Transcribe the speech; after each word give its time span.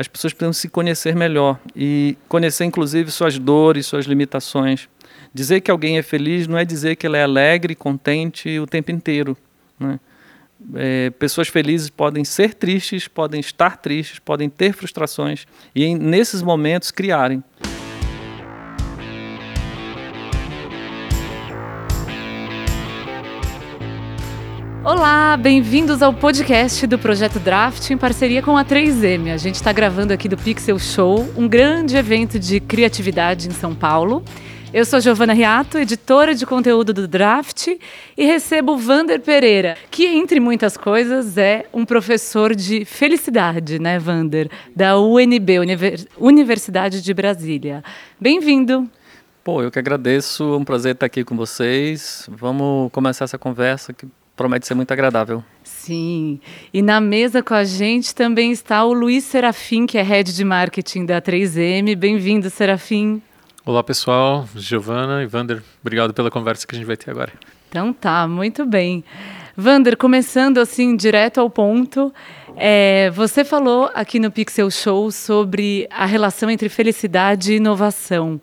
as 0.00 0.08
pessoas 0.08 0.32
precisam 0.32 0.54
se 0.54 0.66
conhecer 0.66 1.14
melhor 1.14 1.60
e 1.76 2.16
conhecer, 2.26 2.64
inclusive, 2.64 3.10
suas 3.10 3.38
dores, 3.38 3.84
suas 3.84 4.06
limitações. 4.06 4.88
Dizer 5.32 5.60
que 5.60 5.70
alguém 5.70 5.98
é 5.98 6.02
feliz 6.02 6.48
não 6.48 6.56
é 6.56 6.64
dizer 6.64 6.96
que 6.96 7.06
ele 7.06 7.18
é 7.18 7.22
alegre, 7.22 7.74
contente 7.74 8.58
o 8.58 8.66
tempo 8.66 8.90
inteiro. 8.90 9.36
Né? 9.78 10.00
É, 10.74 11.10
pessoas 11.10 11.48
felizes 11.48 11.90
podem 11.90 12.24
ser 12.24 12.54
tristes, 12.54 13.08
podem 13.08 13.40
estar 13.40 13.76
tristes, 13.76 14.18
podem 14.18 14.48
ter 14.48 14.72
frustrações 14.72 15.46
e, 15.74 15.94
nesses 15.94 16.40
momentos, 16.40 16.90
criarem. 16.90 17.44
Olá, 24.92 25.36
bem-vindos 25.36 26.02
ao 26.02 26.12
podcast 26.12 26.84
do 26.84 26.98
Projeto 26.98 27.38
Draft 27.38 27.90
em 27.90 27.96
parceria 27.96 28.42
com 28.42 28.56
a 28.56 28.64
3M. 28.64 29.32
A 29.32 29.36
gente 29.36 29.54
está 29.54 29.72
gravando 29.72 30.12
aqui 30.12 30.28
do 30.28 30.36
Pixel 30.36 30.80
Show, 30.80 31.32
um 31.36 31.46
grande 31.46 31.96
evento 31.96 32.40
de 32.40 32.58
criatividade 32.58 33.46
em 33.46 33.52
São 33.52 33.72
Paulo. 33.72 34.24
Eu 34.74 34.84
sou 34.84 34.98
Giovana 34.98 35.32
Riato, 35.32 35.78
editora 35.78 36.34
de 36.34 36.44
conteúdo 36.44 36.92
do 36.92 37.06
Draft, 37.06 37.68
e 38.18 38.24
recebo 38.24 38.76
Vander 38.76 39.20
Pereira, 39.20 39.76
que, 39.92 40.08
entre 40.08 40.40
muitas 40.40 40.76
coisas, 40.76 41.38
é 41.38 41.66
um 41.72 41.84
professor 41.86 42.52
de 42.52 42.84
felicidade, 42.84 43.78
né, 43.78 43.96
Vander? 43.96 44.50
Da 44.74 44.98
UNB, 44.98 45.60
Universidade 46.18 47.00
de 47.00 47.14
Brasília. 47.14 47.84
Bem-vindo. 48.20 48.90
Pô, 49.44 49.62
eu 49.62 49.70
que 49.70 49.78
agradeço, 49.78 50.42
é 50.42 50.56
um 50.56 50.64
prazer 50.64 50.94
estar 50.94 51.06
aqui 51.06 51.22
com 51.22 51.36
vocês. 51.36 52.28
Vamos 52.28 52.90
começar 52.90 53.24
essa 53.24 53.38
conversa 53.38 53.92
que 53.92 54.04
promete 54.40 54.66
ser 54.66 54.74
muito 54.74 54.90
agradável. 54.90 55.44
Sim. 55.62 56.40
E 56.72 56.80
na 56.80 56.98
mesa 56.98 57.42
com 57.42 57.52
a 57.52 57.62
gente 57.62 58.14
também 58.14 58.50
está 58.50 58.82
o 58.82 58.94
Luiz 58.94 59.24
Serafim, 59.24 59.84
que 59.84 59.98
é 59.98 60.02
head 60.02 60.34
de 60.34 60.44
marketing 60.46 61.04
da 61.04 61.20
3M. 61.20 61.94
Bem-vindo, 61.94 62.48
Serafim. 62.48 63.20
Olá, 63.66 63.84
pessoal. 63.84 64.48
Giovana 64.56 65.22
e 65.22 65.26
Vander, 65.26 65.62
obrigado 65.82 66.14
pela 66.14 66.30
conversa 66.30 66.66
que 66.66 66.74
a 66.74 66.78
gente 66.78 66.86
vai 66.86 66.96
ter 66.96 67.10
agora. 67.10 67.30
Então 67.68 67.92
tá, 67.92 68.26
muito 68.26 68.64
bem. 68.64 69.04
Vander, 69.54 69.94
começando 69.94 70.56
assim, 70.56 70.96
direto 70.96 71.38
ao 71.38 71.50
ponto, 71.50 72.10
é, 72.56 73.10
você 73.10 73.44
falou 73.44 73.90
aqui 73.94 74.18
no 74.18 74.30
Pixel 74.30 74.70
Show 74.70 75.10
sobre 75.10 75.86
a 75.90 76.06
relação 76.06 76.48
entre 76.48 76.70
felicidade 76.70 77.52
e 77.52 77.56
inovação. 77.56 78.40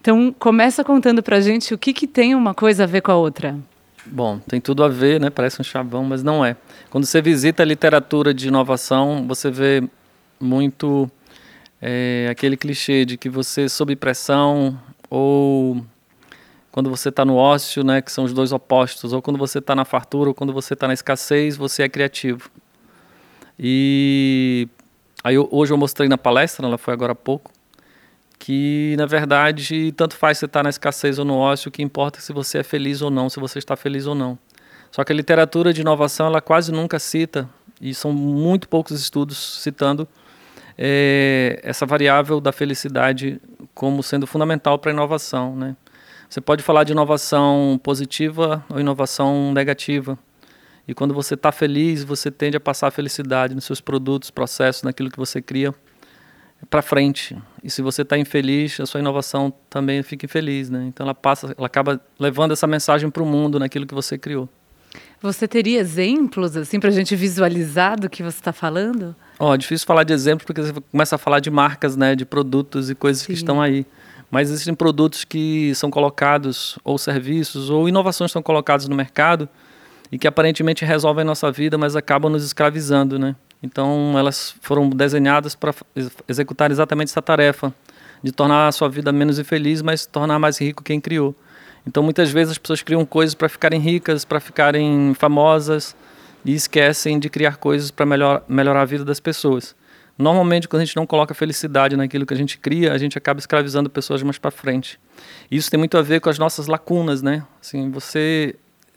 Então, 0.00 0.34
começa 0.36 0.82
contando 0.82 1.22
pra 1.22 1.40
gente 1.40 1.72
o 1.72 1.78
que, 1.78 1.92
que 1.92 2.08
tem 2.08 2.34
uma 2.34 2.52
coisa 2.52 2.82
a 2.82 2.86
ver 2.86 3.00
com 3.00 3.12
a 3.12 3.16
outra. 3.16 3.56
Bom, 4.08 4.38
tem 4.38 4.60
tudo 4.60 4.84
a 4.84 4.88
ver, 4.88 5.20
né? 5.20 5.30
Parece 5.30 5.60
um 5.60 5.64
chavão, 5.64 6.04
mas 6.04 6.22
não 6.22 6.44
é. 6.44 6.56
Quando 6.90 7.04
você 7.04 7.20
visita 7.20 7.62
a 7.62 7.66
literatura 7.66 8.32
de 8.32 8.48
inovação, 8.48 9.26
você 9.26 9.50
vê 9.50 9.82
muito 10.40 11.10
é, 11.80 12.28
aquele 12.30 12.56
clichê 12.56 13.04
de 13.04 13.16
que 13.16 13.28
você 13.28 13.68
sob 13.68 13.94
pressão 13.96 14.78
ou 15.10 15.84
quando 16.70 16.90
você 16.90 17.08
está 17.08 17.24
no 17.24 17.36
ócio, 17.36 17.82
né, 17.82 18.02
que 18.02 18.12
são 18.12 18.24
os 18.24 18.34
dois 18.34 18.52
opostos, 18.52 19.12
ou 19.14 19.22
quando 19.22 19.38
você 19.38 19.60
está 19.60 19.74
na 19.74 19.84
fartura 19.84 20.28
ou 20.28 20.34
quando 20.34 20.52
você 20.52 20.74
está 20.74 20.86
na 20.86 20.92
escassez, 20.92 21.56
você 21.56 21.82
é 21.84 21.88
criativo. 21.88 22.50
E 23.58 24.68
aí 25.24 25.38
hoje 25.38 25.72
eu 25.72 25.78
mostrei 25.78 26.06
na 26.06 26.18
palestra, 26.18 26.66
ela 26.66 26.76
foi 26.76 26.92
agora 26.92 27.12
há 27.12 27.14
pouco, 27.14 27.50
que 28.38 28.94
na 28.98 29.06
verdade 29.06 29.92
tanto 29.92 30.16
faz 30.16 30.38
você 30.38 30.46
estar 30.46 30.60
tá 30.60 30.64
na 30.64 30.70
escassez 30.70 31.18
ou 31.18 31.24
no 31.24 31.36
ócio, 31.36 31.68
o 31.68 31.72
que 31.72 31.82
importa 31.82 32.18
é 32.18 32.22
se 32.22 32.32
você 32.32 32.58
é 32.58 32.62
feliz 32.62 33.02
ou 33.02 33.10
não, 33.10 33.28
se 33.28 33.40
você 33.40 33.58
está 33.58 33.76
feliz 33.76 34.06
ou 34.06 34.14
não. 34.14 34.38
Só 34.90 35.04
que 35.04 35.12
a 35.12 35.16
literatura 35.16 35.72
de 35.72 35.80
inovação 35.80 36.26
ela 36.26 36.40
quase 36.40 36.72
nunca 36.72 36.98
cita 36.98 37.48
e 37.80 37.92
são 37.94 38.12
muito 38.12 38.68
poucos 38.68 38.98
estudos 38.98 39.60
citando 39.62 40.08
é, 40.78 41.60
essa 41.62 41.84
variável 41.84 42.40
da 42.40 42.52
felicidade 42.52 43.40
como 43.74 44.02
sendo 44.02 44.26
fundamental 44.26 44.78
para 44.78 44.90
a 44.90 44.94
inovação, 44.94 45.54
né? 45.56 45.76
Você 46.28 46.40
pode 46.40 46.62
falar 46.62 46.84
de 46.84 46.92
inovação 46.92 47.78
positiva 47.82 48.64
ou 48.68 48.80
inovação 48.80 49.52
negativa. 49.52 50.18
E 50.88 50.94
quando 50.94 51.14
você 51.14 51.34
está 51.34 51.52
feliz, 51.52 52.02
você 52.02 52.30
tende 52.30 52.56
a 52.56 52.60
passar 52.60 52.90
felicidade 52.90 53.54
nos 53.54 53.64
seus 53.64 53.80
produtos, 53.80 54.30
processos, 54.30 54.82
naquilo 54.82 55.10
que 55.10 55.18
você 55.18 55.40
cria 55.40 55.72
para 56.70 56.82
frente. 56.82 57.36
E 57.62 57.70
se 57.70 57.82
você 57.82 58.02
está 58.02 58.16
infeliz, 58.16 58.80
a 58.80 58.86
sua 58.86 59.00
inovação 59.00 59.52
também 59.68 60.02
fica 60.02 60.26
infeliz, 60.26 60.70
né? 60.70 60.84
Então 60.88 61.04
ela 61.04 61.14
passa, 61.14 61.54
ela 61.56 61.66
acaba 61.66 62.00
levando 62.18 62.52
essa 62.52 62.66
mensagem 62.66 63.10
para 63.10 63.22
o 63.22 63.26
mundo 63.26 63.58
naquilo 63.58 63.86
que 63.86 63.94
você 63.94 64.16
criou. 64.16 64.48
Você 65.20 65.48
teria 65.48 65.80
exemplos 65.80 66.56
assim 66.56 66.78
para 66.78 66.90
a 66.90 66.92
gente 66.92 67.14
visualizar 67.16 67.98
do 67.98 68.08
que 68.08 68.22
você 68.22 68.38
está 68.38 68.52
falando? 68.52 69.14
Ó, 69.38 69.52
oh, 69.52 69.56
difícil 69.56 69.86
falar 69.86 70.04
de 70.04 70.12
exemplos 70.12 70.46
porque 70.46 70.62
você 70.62 70.72
começa 70.90 71.16
a 71.16 71.18
falar 71.18 71.40
de 71.40 71.50
marcas, 71.50 71.96
né, 71.96 72.14
de 72.14 72.24
produtos 72.24 72.90
e 72.90 72.94
coisas 72.94 73.22
Sim. 73.22 73.28
que 73.28 73.32
estão 73.32 73.60
aí. 73.60 73.86
Mas 74.30 74.50
existem 74.50 74.74
produtos 74.74 75.24
que 75.24 75.74
são 75.74 75.90
colocados 75.90 76.78
ou 76.82 76.98
serviços 76.98 77.70
ou 77.70 77.88
inovações 77.88 78.32
são 78.32 78.42
colocadas 78.42 78.88
no 78.88 78.96
mercado 78.96 79.48
e 80.10 80.18
que 80.18 80.26
aparentemente 80.26 80.84
resolvem 80.84 81.22
a 81.22 81.24
nossa 81.24 81.50
vida, 81.50 81.76
mas 81.76 81.96
acabam 81.96 82.30
nos 82.30 82.44
escravizando, 82.44 83.18
né? 83.18 83.34
Então, 83.62 84.14
elas 84.18 84.54
foram 84.60 84.88
desenhadas 84.88 85.54
para 85.54 85.74
executar 86.28 86.70
exatamente 86.70 87.10
essa 87.10 87.22
tarefa 87.22 87.74
de 88.22 88.32
tornar 88.32 88.68
a 88.68 88.72
sua 88.72 88.88
vida 88.88 89.12
menos 89.12 89.38
infeliz, 89.38 89.82
mas 89.82 90.06
tornar 90.06 90.38
mais 90.38 90.60
rico 90.60 90.82
quem 90.82 91.00
criou. 91.00 91.34
Então, 91.86 92.02
muitas 92.02 92.30
vezes 92.30 92.52
as 92.52 92.58
pessoas 92.58 92.82
criam 92.82 93.04
coisas 93.04 93.34
para 93.34 93.48
ficarem 93.48 93.80
ricas, 93.80 94.24
para 94.24 94.40
ficarem 94.40 95.14
famosas 95.14 95.94
e 96.44 96.54
esquecem 96.54 97.18
de 97.18 97.28
criar 97.28 97.56
coisas 97.56 97.90
para 97.90 98.04
melhor, 98.04 98.44
melhorar 98.48 98.82
a 98.82 98.84
vida 98.84 99.04
das 99.04 99.20
pessoas. 99.20 99.74
Normalmente, 100.18 100.66
quando 100.66 100.82
a 100.82 100.84
gente 100.84 100.96
não 100.96 101.06
coloca 101.06 101.34
felicidade 101.34 101.96
naquilo 101.96 102.24
que 102.24 102.32
a 102.32 102.36
gente 102.36 102.58
cria, 102.58 102.92
a 102.92 102.98
gente 102.98 103.18
acaba 103.18 103.38
escravizando 103.38 103.90
pessoas 103.90 104.22
mais 104.22 104.38
para 104.38 104.50
frente. 104.50 104.98
Isso 105.50 105.70
tem 105.70 105.78
muito 105.78 105.96
a 105.98 106.02
ver 106.02 106.20
com 106.20 106.30
as 106.30 106.38
nossas 106.38 106.66
lacunas, 106.66 107.22
né? 107.22 107.44
Assim, 107.60 107.90
você 107.90 108.56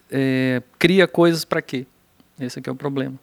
é, 0.10 0.62
cria 0.80 1.08
coisas 1.08 1.44
para 1.44 1.62
quê? 1.62 1.86
Esse 2.40 2.60
aqui 2.60 2.70
é 2.70 2.72
o 2.72 2.76
problema. 2.76 3.16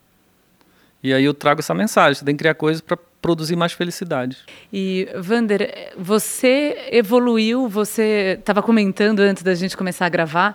E 1.02 1.12
aí 1.12 1.24
eu 1.24 1.34
trago 1.34 1.60
essa 1.60 1.74
mensagem, 1.74 2.14
você 2.14 2.24
tem 2.24 2.34
que 2.34 2.40
criar 2.40 2.54
coisas 2.54 2.80
para 2.80 2.96
produzir 3.20 3.56
mais 3.56 3.72
felicidade. 3.72 4.38
E, 4.72 5.08
Vander, 5.16 5.92
você 5.98 6.88
evoluiu, 6.92 7.68
você 7.68 8.36
estava 8.38 8.62
comentando 8.62 9.20
antes 9.20 9.42
da 9.42 9.54
gente 9.54 9.76
começar 9.76 10.06
a 10.06 10.08
gravar, 10.08 10.54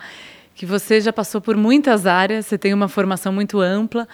que 0.55 0.65
você 0.65 1.01
já 1.01 1.11
passou 1.11 1.41
por 1.41 1.55
muitas 1.55 2.05
áreas, 2.05 2.45
você 2.45 2.57
tem 2.57 2.73
uma 2.73 2.87
formação 2.87 3.31
muito 3.31 3.59
ampla. 3.59 4.07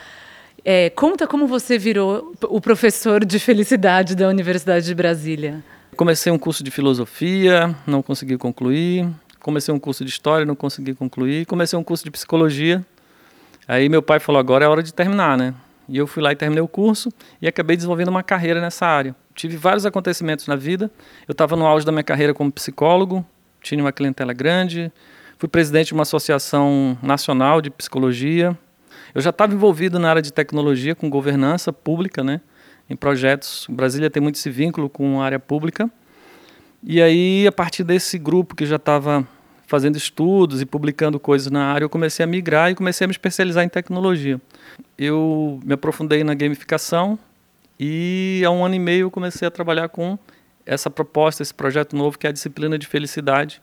É, 0.64 0.90
conta 0.90 1.28
como 1.28 1.48
você 1.48 1.78
virou 1.78 2.34
o 2.44 2.60
professor 2.60 3.24
de 3.24 3.40
felicidade 3.40 4.16
da 4.16 4.28
Universidade 4.28 4.86
de 4.86 4.96
Brasília. 4.96 5.64
Comecei 5.96 6.32
um 6.32 6.38
curso 6.38 6.64
de 6.64 6.72
filosofia, 6.72 7.76
não 7.86 8.02
consegui 8.02 8.38
concluir. 8.38 9.08
Comecei 9.40 9.74
um 9.74 9.80
curso 9.80 10.04
de 10.04 10.10
história, 10.10 10.46
não 10.46 10.56
consegui 10.56 10.94
concluir. 10.94 11.46
Comecei 11.46 11.78
um 11.80 11.84
curso 11.84 12.04
de 12.04 12.12
psicologia. 12.12 12.86
Aí 13.68 13.88
meu 13.88 14.02
pai 14.02 14.20
falou: 14.20 14.40
agora 14.40 14.66
é 14.66 14.68
hora 14.68 14.84
de 14.84 14.94
terminar, 14.94 15.38
né? 15.38 15.54
E 15.88 15.98
eu 15.98 16.06
fui 16.06 16.22
lá 16.22 16.32
e 16.32 16.36
terminei 16.36 16.62
o 16.62 16.68
curso 16.68 17.12
e 17.42 17.48
acabei 17.48 17.76
desenvolvendo 17.76 18.10
uma 18.10 18.24
carreira 18.24 18.60
nessa 18.60 18.86
área. 18.86 19.16
Tive 19.34 19.56
vários 19.58 19.86
acontecimentos 19.86 20.48
na 20.48 20.56
vida. 20.56 20.92
Eu 21.28 21.32
estava 21.32 21.56
no 21.56 21.66
auge 21.66 21.86
da 21.86 21.92
minha 21.92 22.04
carreira 22.04 22.34
como 22.34 22.52
psicólogo, 22.52 23.26
tinha 23.62 23.82
uma 23.82 23.92
clientela 23.92 24.34
grande, 24.34 24.92
fui 25.38 25.48
presidente 25.48 25.88
de 25.88 25.94
uma 25.94 26.04
associação 26.04 26.98
nacional 27.02 27.62
de 27.62 27.70
psicologia. 27.70 28.58
Eu 29.16 29.22
já 29.22 29.30
estava 29.30 29.54
envolvido 29.54 30.00
na 30.00 30.10
área 30.10 30.22
de 30.22 30.34
tecnologia, 30.34 30.94
com 30.94 31.10
governança 31.10 31.72
pública, 31.72 32.24
né? 32.24 32.42
em 32.90 32.96
projetos. 32.96 33.68
Brasília 33.70 34.10
tem 34.10 34.22
muito 34.22 34.36
esse 34.36 34.50
vínculo 34.50 34.90
com 34.90 35.22
a 35.22 35.26
área 35.26 35.40
pública. 35.40 35.90
E 36.84 37.02
aí, 37.02 37.46
a 37.48 37.52
partir 37.52 37.84
desse 37.84 38.18
grupo 38.18 38.56
que 38.56 38.66
já 38.66 38.78
estava 38.78 39.28
fazendo 39.68 39.98
estudos 39.98 40.62
e 40.62 40.66
publicando 40.66 41.20
coisas 41.20 41.52
na 41.52 41.66
área, 41.66 41.84
eu 41.84 41.90
comecei 41.90 42.24
a 42.24 42.28
migrar 42.28 42.72
e 42.72 42.76
comecei 42.76 43.04
a 43.04 43.08
me 43.08 43.12
especializar 43.12 43.64
em 43.64 43.70
tecnologia. 43.70 44.42
Eu 44.98 45.60
me 45.64 45.74
aprofundei 45.74 46.24
na 46.24 46.34
gamificação 46.34 47.20
e 47.78 48.42
há 48.46 48.50
um 48.50 48.66
ano 48.66 48.76
e 48.76 48.80
meio 48.80 49.06
eu 49.06 49.12
comecei 49.12 49.46
a 49.46 49.52
trabalhar 49.52 49.90
com 49.90 50.18
essa 50.66 50.90
proposta, 50.90 51.44
esse 51.44 51.54
projeto 51.54 51.96
novo 51.96 52.18
que 52.18 52.26
é 52.26 52.30
a 52.30 52.34
disciplina 52.34 52.78
de 52.78 52.88
felicidade, 52.88 53.62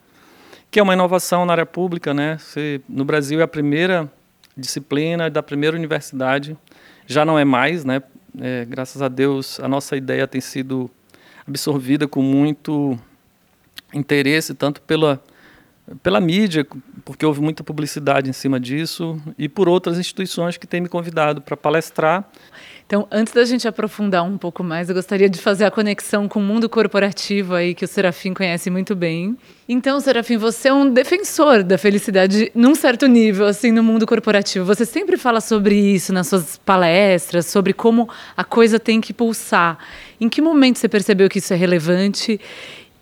que 0.70 0.78
é 0.78 0.82
uma 0.82 0.92
inovação 0.92 1.46
na 1.46 1.52
área 1.52 1.66
pública, 1.66 2.12
né? 2.12 2.36
Você, 2.38 2.80
no 2.88 3.04
Brasil 3.04 3.40
é 3.40 3.42
a 3.42 3.48
primeira 3.48 4.10
disciplina 4.56 5.30
da 5.30 5.42
primeira 5.42 5.76
universidade, 5.76 6.56
já 7.06 7.24
não 7.24 7.38
é 7.38 7.44
mais, 7.44 7.84
né? 7.84 8.02
É, 8.40 8.64
graças 8.64 9.00
a 9.00 9.08
Deus 9.08 9.58
a 9.58 9.68
nossa 9.68 9.96
ideia 9.96 10.26
tem 10.26 10.40
sido 10.40 10.90
absorvida 11.46 12.06
com 12.06 12.20
muito 12.20 12.98
interesse 13.92 14.54
tanto 14.54 14.82
pela 14.82 15.22
pela 16.02 16.20
mídia, 16.20 16.66
porque 17.04 17.26
houve 17.26 17.40
muita 17.40 17.62
publicidade 17.62 18.30
em 18.30 18.32
cima 18.32 18.58
disso, 18.58 19.20
e 19.38 19.48
por 19.48 19.68
outras 19.68 19.98
instituições 19.98 20.56
que 20.56 20.66
têm 20.66 20.80
me 20.80 20.88
convidado 20.88 21.40
para 21.40 21.56
palestrar. 21.56 22.28
Então, 22.86 23.08
antes 23.10 23.32
da 23.32 23.44
gente 23.46 23.66
aprofundar 23.66 24.22
um 24.24 24.36
pouco 24.36 24.62
mais, 24.62 24.90
eu 24.90 24.94
gostaria 24.94 25.28
de 25.28 25.38
fazer 25.38 25.64
a 25.64 25.70
conexão 25.70 26.28
com 26.28 26.38
o 26.38 26.42
mundo 26.42 26.68
corporativo 26.68 27.54
aí 27.54 27.74
que 27.74 27.84
o 27.84 27.88
Serafim 27.88 28.34
conhece 28.34 28.68
muito 28.70 28.94
bem. 28.94 29.38
Então, 29.66 29.98
Serafim, 30.00 30.36
você 30.36 30.68
é 30.68 30.72
um 30.72 30.90
defensor 30.90 31.62
da 31.62 31.78
felicidade 31.78 32.52
num 32.54 32.74
certo 32.74 33.06
nível, 33.06 33.46
assim, 33.46 33.72
no 33.72 33.82
mundo 33.82 34.06
corporativo. 34.06 34.66
Você 34.66 34.84
sempre 34.84 35.16
fala 35.16 35.40
sobre 35.40 35.74
isso 35.74 36.12
nas 36.12 36.26
suas 36.26 36.58
palestras, 36.58 37.46
sobre 37.46 37.72
como 37.72 38.08
a 38.36 38.44
coisa 38.44 38.78
tem 38.78 39.00
que 39.00 39.14
pulsar. 39.14 39.78
Em 40.20 40.28
que 40.28 40.42
momento 40.42 40.78
você 40.78 40.88
percebeu 40.88 41.28
que 41.30 41.38
isso 41.38 41.54
é 41.54 41.56
relevante? 41.56 42.38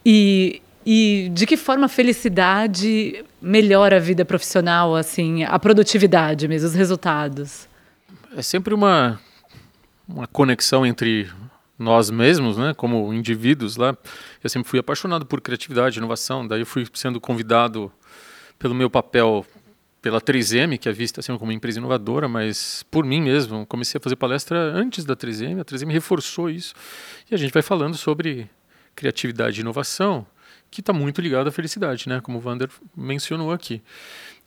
E, 0.06 0.62
e 0.84 1.30
de 1.32 1.46
que 1.46 1.56
forma 1.56 1.86
a 1.86 1.88
felicidade 1.88 3.24
melhora 3.40 3.96
a 3.96 4.00
vida 4.00 4.24
profissional, 4.24 4.94
assim, 4.94 5.44
a 5.44 5.58
produtividade 5.58 6.46
mesmo, 6.48 6.68
os 6.68 6.74
resultados? 6.74 7.68
É 8.36 8.42
sempre 8.42 8.74
uma 8.74 9.20
uma 10.08 10.26
conexão 10.26 10.84
entre 10.84 11.30
nós 11.78 12.10
mesmos, 12.10 12.56
né, 12.56 12.74
como 12.74 13.12
indivíduos 13.12 13.76
lá. 13.76 13.96
Eu 14.42 14.50
sempre 14.50 14.68
fui 14.68 14.78
apaixonado 14.78 15.26
por 15.26 15.40
criatividade, 15.40 15.98
inovação. 15.98 16.46
Daí 16.46 16.60
eu 16.60 16.66
fui 16.66 16.86
sendo 16.94 17.20
convidado 17.20 17.90
pelo 18.58 18.74
meu 18.74 18.90
papel 18.90 19.46
pela 20.00 20.20
3M, 20.20 20.78
que 20.78 20.88
é 20.88 20.92
vista 20.92 21.20
assim 21.20 21.32
como 21.38 21.44
uma 21.44 21.54
empresa 21.54 21.78
inovadora, 21.78 22.28
mas 22.28 22.84
por 22.90 23.04
mim 23.04 23.22
mesmo, 23.22 23.64
comecei 23.64 23.98
a 23.98 24.02
fazer 24.02 24.16
palestra 24.16 24.58
antes 24.58 25.04
da 25.04 25.14
3M, 25.14 25.60
a 25.60 25.64
3M 25.64 25.92
reforçou 25.92 26.50
isso. 26.50 26.74
E 27.30 27.34
a 27.34 27.38
gente 27.38 27.52
vai 27.52 27.62
falando 27.62 27.96
sobre 27.96 28.50
criatividade 28.96 29.60
e 29.60 29.62
inovação, 29.62 30.26
que 30.72 30.80
está 30.80 30.92
muito 30.92 31.20
ligado 31.20 31.46
à 31.46 31.52
felicidade, 31.52 32.08
né, 32.08 32.20
como 32.20 32.38
o 32.38 32.40
Vander 32.40 32.68
mencionou 32.96 33.52
aqui. 33.52 33.82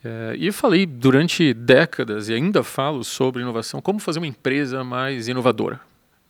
É, 0.04 0.36
e 0.38 0.48
eu 0.48 0.54
falei 0.54 0.86
durante 0.86 1.54
décadas, 1.54 2.28
e 2.28 2.34
ainda 2.34 2.64
falo 2.64 3.04
sobre 3.04 3.42
inovação, 3.42 3.80
como 3.80 4.00
fazer 4.00 4.20
uma 4.20 4.28
empresa 4.28 4.84
mais 4.84 5.28
inovadora. 5.28 5.80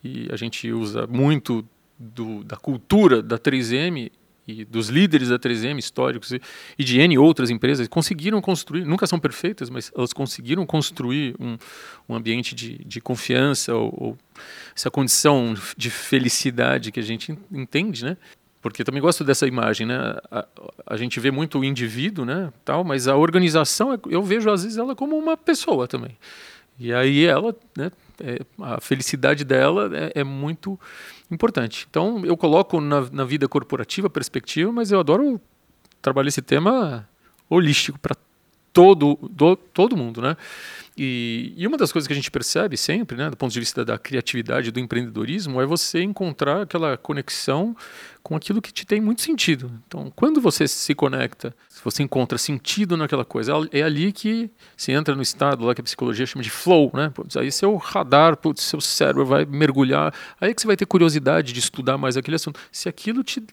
E 0.04 0.28
a 0.30 0.36
gente 0.36 0.70
usa 0.70 1.06
muito 1.06 1.66
do, 1.98 2.44
da 2.44 2.56
cultura 2.56 3.22
da 3.22 3.38
3M 3.38 4.10
e 4.46 4.64
dos 4.64 4.88
líderes 4.88 5.28
da 5.28 5.38
3M 5.38 5.78
históricos 5.78 6.30
e, 6.30 6.40
e 6.78 6.84
de 6.84 7.00
N 7.00 7.18
outras 7.18 7.50
empresas 7.50 7.88
conseguiram 7.88 8.40
construir, 8.40 8.84
nunca 8.84 9.06
são 9.06 9.18
perfeitas, 9.18 9.68
mas 9.68 9.90
elas 9.96 10.12
conseguiram 10.12 10.64
construir 10.64 11.34
um, 11.40 11.56
um 12.08 12.14
ambiente 12.14 12.54
de, 12.54 12.78
de 12.84 13.00
confiança 13.00 13.74
ou, 13.74 13.92
ou 13.96 14.18
essa 14.74 14.90
condição 14.90 15.54
de 15.76 15.90
felicidade 15.90 16.92
que 16.92 17.00
a 17.00 17.02
gente 17.02 17.36
entende, 17.50 18.04
né? 18.04 18.16
Porque 18.70 18.84
também 18.84 19.00
gosto 19.00 19.22
dessa 19.22 19.46
imagem, 19.46 19.86
né? 19.86 19.96
A, 20.30 20.46
a, 20.86 20.96
gente 20.96 21.20
vê 21.20 21.30
muito 21.30 21.58
o 21.58 21.64
indivíduo, 21.64 22.24
né, 22.24 22.52
tal, 22.64 22.82
mas 22.82 23.06
a 23.06 23.16
organização 23.16 23.98
eu 24.08 24.22
vejo 24.22 24.50
às 24.50 24.62
vezes 24.62 24.78
ela 24.78 24.94
como 24.94 25.16
uma 25.16 25.36
pessoa 25.36 25.86
também. 25.86 26.16
E 26.78 26.92
aí 26.92 27.24
ela, 27.24 27.54
né, 27.76 27.90
é, 28.20 28.40
a 28.60 28.80
felicidade 28.80 29.44
dela 29.44 29.90
é, 29.94 30.20
é, 30.20 30.24
muito 30.24 30.78
importante. 31.30 31.86
Então 31.88 32.24
eu 32.24 32.36
coloco 32.36 32.80
na, 32.80 33.02
na 33.10 33.24
vida 33.24 33.48
corporativa 33.48 34.08
a 34.08 34.10
perspectiva, 34.10 34.72
mas 34.72 34.90
eu 34.90 35.00
adoro 35.00 35.40
trabalhar 36.02 36.28
esse 36.28 36.42
tema 36.42 37.08
holístico 37.48 37.98
para 37.98 38.16
todo, 38.72 39.18
do, 39.30 39.56
todo 39.56 39.96
mundo, 39.96 40.20
né? 40.20 40.36
E, 40.98 41.52
e, 41.54 41.66
uma 41.66 41.76
das 41.76 41.92
coisas 41.92 42.06
que 42.06 42.12
a 42.12 42.16
gente 42.16 42.30
percebe 42.30 42.74
sempre, 42.74 43.18
né, 43.18 43.28
do 43.28 43.36
ponto 43.36 43.52
de 43.52 43.60
vista 43.60 43.84
da 43.84 43.98
criatividade, 43.98 44.70
do 44.70 44.80
empreendedorismo, 44.80 45.60
é 45.60 45.66
você 45.66 46.00
encontrar 46.00 46.62
aquela 46.62 46.96
conexão 46.96 47.76
com 48.22 48.34
aquilo 48.34 48.62
que 48.62 48.72
te 48.72 48.86
tem 48.86 48.98
muito 48.98 49.20
sentido. 49.20 49.70
Então, 49.86 50.10
quando 50.16 50.40
você 50.40 50.66
se 50.66 50.94
conecta, 50.94 51.54
se 51.68 51.84
você 51.84 52.02
encontra 52.02 52.38
sentido 52.38 52.96
naquela 52.96 53.26
coisa, 53.26 53.52
é 53.70 53.82
ali 53.82 54.10
que 54.10 54.50
se 54.74 54.90
entra 54.90 55.14
no 55.14 55.20
estado 55.20 55.66
lá 55.66 55.74
que 55.74 55.82
a 55.82 55.84
psicologia 55.84 56.24
chama 56.24 56.42
de 56.42 56.50
flow, 56.50 56.90
né? 56.94 57.10
Putz, 57.10 57.36
aí 57.36 57.52
seu 57.52 57.76
radar, 57.76 58.36
putz, 58.36 58.62
seu 58.62 58.80
cérebro 58.80 59.26
vai 59.26 59.44
mergulhar, 59.44 60.14
aí 60.40 60.50
é 60.50 60.54
que 60.54 60.62
você 60.62 60.66
vai 60.66 60.76
ter 60.76 60.86
curiosidade 60.86 61.52
de 61.52 61.60
estudar 61.60 61.98
mais 61.98 62.16
aquele 62.16 62.36
assunto. 62.36 62.58
Se 62.72 62.88
aquilo 62.88 63.22
te 63.22 63.44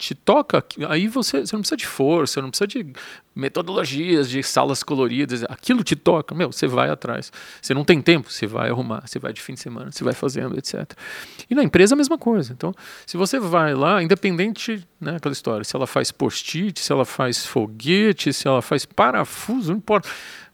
te 0.00 0.14
toca, 0.14 0.64
aí 0.88 1.06
você, 1.06 1.40
você 1.40 1.54
não 1.54 1.60
precisa 1.60 1.76
de 1.76 1.86
força, 1.86 2.40
não 2.40 2.48
precisa 2.48 2.66
de 2.66 2.86
metodologias, 3.34 4.30
de 4.30 4.42
salas 4.42 4.82
coloridas, 4.82 5.44
aquilo 5.44 5.84
te 5.84 5.94
toca, 5.94 6.34
meu, 6.34 6.50
você 6.50 6.66
vai 6.66 6.88
atrás. 6.88 7.30
Você 7.60 7.74
não 7.74 7.84
tem 7.84 8.00
tempo, 8.00 8.32
você 8.32 8.46
vai 8.46 8.70
arrumar, 8.70 9.06
você 9.06 9.18
vai 9.18 9.32
de 9.32 9.42
fim 9.42 9.52
de 9.52 9.60
semana, 9.60 9.92
você 9.92 10.02
vai 10.02 10.14
fazendo, 10.14 10.56
etc. 10.58 10.90
E 11.50 11.54
na 11.54 11.62
empresa 11.62 11.94
a 11.94 11.96
mesma 11.96 12.16
coisa. 12.16 12.54
Então, 12.54 12.74
se 13.06 13.18
você 13.18 13.38
vai 13.38 13.74
lá, 13.74 14.02
independente, 14.02 14.86
né, 14.98 15.16
aquela 15.16 15.34
história, 15.34 15.64
se 15.64 15.76
ela 15.76 15.86
faz 15.86 16.10
post-it, 16.10 16.80
se 16.80 16.90
ela 16.90 17.04
faz 17.04 17.44
foguete, 17.44 18.32
se 18.32 18.48
ela 18.48 18.62
faz 18.62 18.86
parafuso, 18.86 19.70
não 19.70 19.78
importa. 19.78 20.08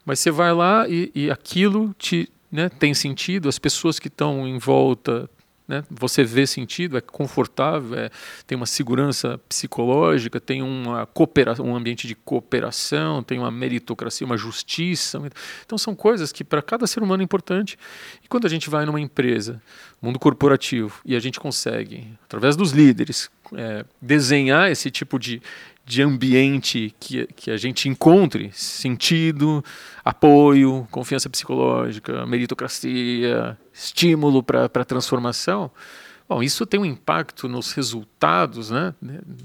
Mas 0.04 0.18
você 0.18 0.32
vai 0.32 0.52
lá 0.52 0.88
e, 0.88 1.12
e 1.14 1.30
aquilo 1.30 1.94
te 1.96 2.28
né, 2.50 2.68
tem 2.68 2.94
sentido, 2.94 3.48
as 3.48 3.58
pessoas 3.58 3.98
que 3.98 4.08
estão 4.08 4.46
em 4.46 4.58
volta 4.58 5.28
né? 5.66 5.82
Você 5.90 6.22
vê 6.22 6.46
sentido, 6.46 6.96
é 6.96 7.00
confortável, 7.00 7.98
é, 7.98 8.10
tem 8.46 8.56
uma 8.56 8.66
segurança 8.66 9.38
psicológica, 9.48 10.40
tem 10.40 10.62
uma 10.62 11.06
cooperação, 11.06 11.66
um 11.66 11.76
ambiente 11.76 12.06
de 12.06 12.14
cooperação, 12.14 13.22
tem 13.22 13.38
uma 13.38 13.50
meritocracia, 13.50 14.24
uma 14.24 14.36
justiça. 14.36 15.20
Então 15.64 15.76
são 15.76 15.94
coisas 15.94 16.30
que 16.32 16.44
para 16.44 16.62
cada 16.62 16.86
ser 16.86 17.02
humano 17.02 17.22
é 17.22 17.24
importante. 17.24 17.78
E 18.22 18.28
quando 18.28 18.46
a 18.46 18.50
gente 18.50 18.70
vai 18.70 18.86
numa 18.86 19.00
empresa, 19.00 19.60
mundo 20.00 20.18
corporativo, 20.18 21.00
e 21.04 21.16
a 21.16 21.20
gente 21.20 21.40
consegue, 21.40 22.12
através 22.24 22.54
dos 22.54 22.70
líderes, 22.70 23.28
é, 23.54 23.84
desenhar 24.00 24.70
esse 24.70 24.90
tipo 24.90 25.18
de, 25.18 25.42
de 25.86 26.02
ambiente 26.02 26.92
que, 26.98 27.26
que 27.28 27.48
a 27.48 27.56
gente 27.56 27.88
encontre 27.88 28.50
sentido, 28.52 29.64
apoio, 30.04 30.86
confiança 30.90 31.30
psicológica, 31.30 32.26
meritocracia, 32.26 33.56
estímulo 33.72 34.42
para 34.42 34.64
a 34.64 34.84
transformação, 34.84 35.70
bom, 36.28 36.42
isso 36.42 36.66
tem 36.66 36.80
um 36.80 36.84
impacto 36.84 37.48
nos 37.48 37.72
resultados, 37.72 38.68
né? 38.68 38.92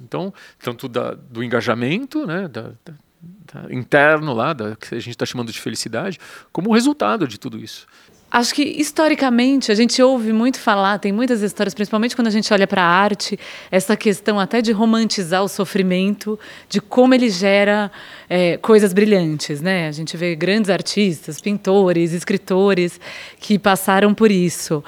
Então, 0.03 0.33
tanto 0.57 0.89
da, 0.89 1.13
do 1.13 1.43
engajamento, 1.43 2.25
né? 2.25 2.47
Da, 2.47 2.71
da, 2.83 3.71
interno 3.71 4.33
lá, 4.33 4.51
da, 4.51 4.75
que 4.75 4.95
a 4.95 4.99
gente 4.99 5.11
está 5.11 5.27
chamando 5.27 5.51
de 5.51 5.61
felicidade, 5.61 6.17
como 6.51 6.71
o 6.71 6.73
resultado 6.73 7.27
de 7.27 7.39
tudo 7.39 7.59
isso. 7.59 7.85
Acho 8.31 8.55
que 8.55 8.63
historicamente 8.63 9.73
a 9.73 9.75
gente 9.75 10.01
ouve 10.01 10.31
muito 10.31 10.57
falar, 10.57 10.97
tem 10.99 11.11
muitas 11.11 11.41
histórias, 11.41 11.73
principalmente 11.73 12.15
quando 12.15 12.27
a 12.27 12.31
gente 12.31 12.53
olha 12.53 12.65
para 12.65 12.81
a 12.81 12.85
arte, 12.85 13.37
essa 13.69 13.97
questão 13.97 14.39
até 14.39 14.61
de 14.61 14.71
romantizar 14.71 15.43
o 15.43 15.49
sofrimento, 15.49 16.39
de 16.69 16.79
como 16.79 17.13
ele 17.13 17.29
gera 17.29 17.91
é, 18.29 18.55
coisas 18.55 18.93
brilhantes, 18.93 19.59
né? 19.59 19.89
A 19.89 19.91
gente 19.91 20.15
vê 20.15 20.33
grandes 20.33 20.69
artistas, 20.69 21.41
pintores, 21.41 22.13
escritores 22.13 23.01
que 23.37 23.59
passaram 23.59 24.13
por 24.13 24.31
isso. 24.31 24.81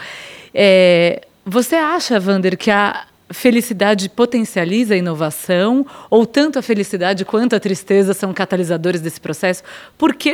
É, 0.54 1.24
você 1.46 1.76
acha, 1.76 2.18
Vander, 2.22 2.58
que 2.58 2.72
a 2.72 3.06
felicidade 3.30 4.08
potencializa 4.08 4.94
a 4.94 4.98
inovação, 4.98 5.86
ou 6.10 6.26
tanto 6.26 6.60
a 6.60 6.62
felicidade 6.62 7.26
quanto 7.26 7.58
a 7.58 7.60
tristeza 7.60 8.14
são 8.14 8.34
catalisadores 8.34 9.02
desse 9.02 9.20
processo? 9.20 9.64
Por 9.98 10.16
que 10.16 10.34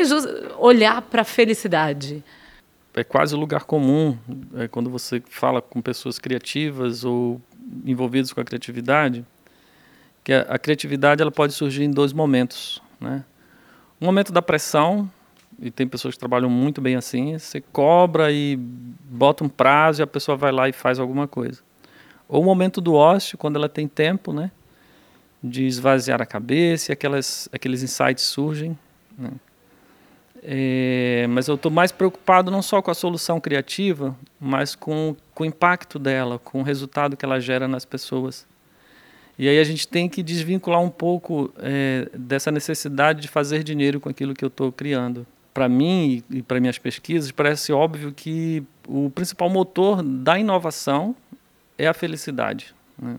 olhar 0.59 1.01
para 1.01 1.23
a 1.23 1.25
felicidade? 1.25 2.23
É 2.99 3.03
quase 3.03 3.35
o 3.35 3.37
lugar 3.39 3.63
comum 3.63 4.17
é, 4.55 4.67
quando 4.67 4.89
você 4.89 5.21
fala 5.29 5.61
com 5.61 5.81
pessoas 5.81 6.19
criativas 6.19 7.03
ou 7.03 7.41
envolvidas 7.85 8.33
com 8.33 8.41
a 8.41 8.43
criatividade, 8.43 9.25
que 10.23 10.33
a, 10.33 10.41
a 10.41 10.59
criatividade 10.59 11.21
ela 11.21 11.31
pode 11.31 11.53
surgir 11.53 11.83
em 11.83 11.91
dois 11.91 12.13
momentos, 12.13 12.81
né? 12.99 13.23
Um 14.01 14.05
momento 14.05 14.31
da 14.31 14.41
pressão 14.41 15.09
e 15.61 15.69
tem 15.69 15.87
pessoas 15.87 16.13
que 16.13 16.19
trabalham 16.19 16.49
muito 16.49 16.79
bem 16.79 16.95
assim, 16.95 17.37
você 17.37 17.61
cobra 17.61 18.31
e 18.31 18.55
bota 18.57 19.43
um 19.43 19.49
prazo 19.49 20.01
e 20.01 20.03
a 20.03 20.07
pessoa 20.07 20.37
vai 20.37 20.51
lá 20.51 20.69
e 20.69 20.73
faz 20.73 20.99
alguma 20.99 21.27
coisa. 21.27 21.61
Ou 22.27 22.41
o 22.41 22.45
momento 22.45 22.79
do 22.79 22.93
ócio, 22.93 23.37
quando 23.37 23.55
ela 23.55 23.67
tem 23.67 23.87
tempo, 23.87 24.31
né? 24.31 24.51
De 25.43 25.65
esvaziar 25.65 26.21
a 26.21 26.25
cabeça 26.25 26.91
e 26.91 26.93
aquelas, 26.93 27.49
aqueles 27.51 27.81
insights 27.81 28.23
surgem. 28.23 28.77
Né? 29.17 29.31
É, 30.41 31.25
mas 31.29 31.47
eu 31.47 31.55
estou 31.55 31.71
mais 31.71 31.91
preocupado 31.91 32.49
não 32.49 32.61
só 32.61 32.81
com 32.81 32.89
a 32.89 32.93
solução 32.93 33.39
criativa, 33.39 34.15
mas 34.39 34.75
com, 34.75 35.15
com 35.33 35.43
o 35.43 35.45
impacto 35.45 35.99
dela, 35.99 36.39
com 36.39 36.61
o 36.61 36.63
resultado 36.63 37.17
que 37.17 37.25
ela 37.25 37.39
gera 37.39 37.67
nas 37.67 37.85
pessoas. 37.85 38.47
E 39.37 39.47
aí 39.47 39.59
a 39.59 39.63
gente 39.63 39.87
tem 39.87 40.09
que 40.09 40.21
desvincular 40.21 40.81
um 40.81 40.89
pouco 40.89 41.53
é, 41.59 42.09
dessa 42.13 42.51
necessidade 42.51 43.21
de 43.21 43.27
fazer 43.27 43.63
dinheiro 43.63 43.99
com 43.99 44.09
aquilo 44.09 44.33
que 44.33 44.43
eu 44.43 44.49
estou 44.49 44.71
criando. 44.71 45.25
Para 45.53 45.67
mim 45.67 46.23
e 46.29 46.41
para 46.41 46.59
minhas 46.59 46.77
pesquisas, 46.77 47.31
parece 47.31 47.71
óbvio 47.71 48.13
que 48.13 48.63
o 48.87 49.09
principal 49.09 49.49
motor 49.49 50.03
da 50.03 50.37
inovação 50.37 51.15
é 51.77 51.87
a 51.87 51.93
felicidade. 51.93 52.75
Né? 53.01 53.15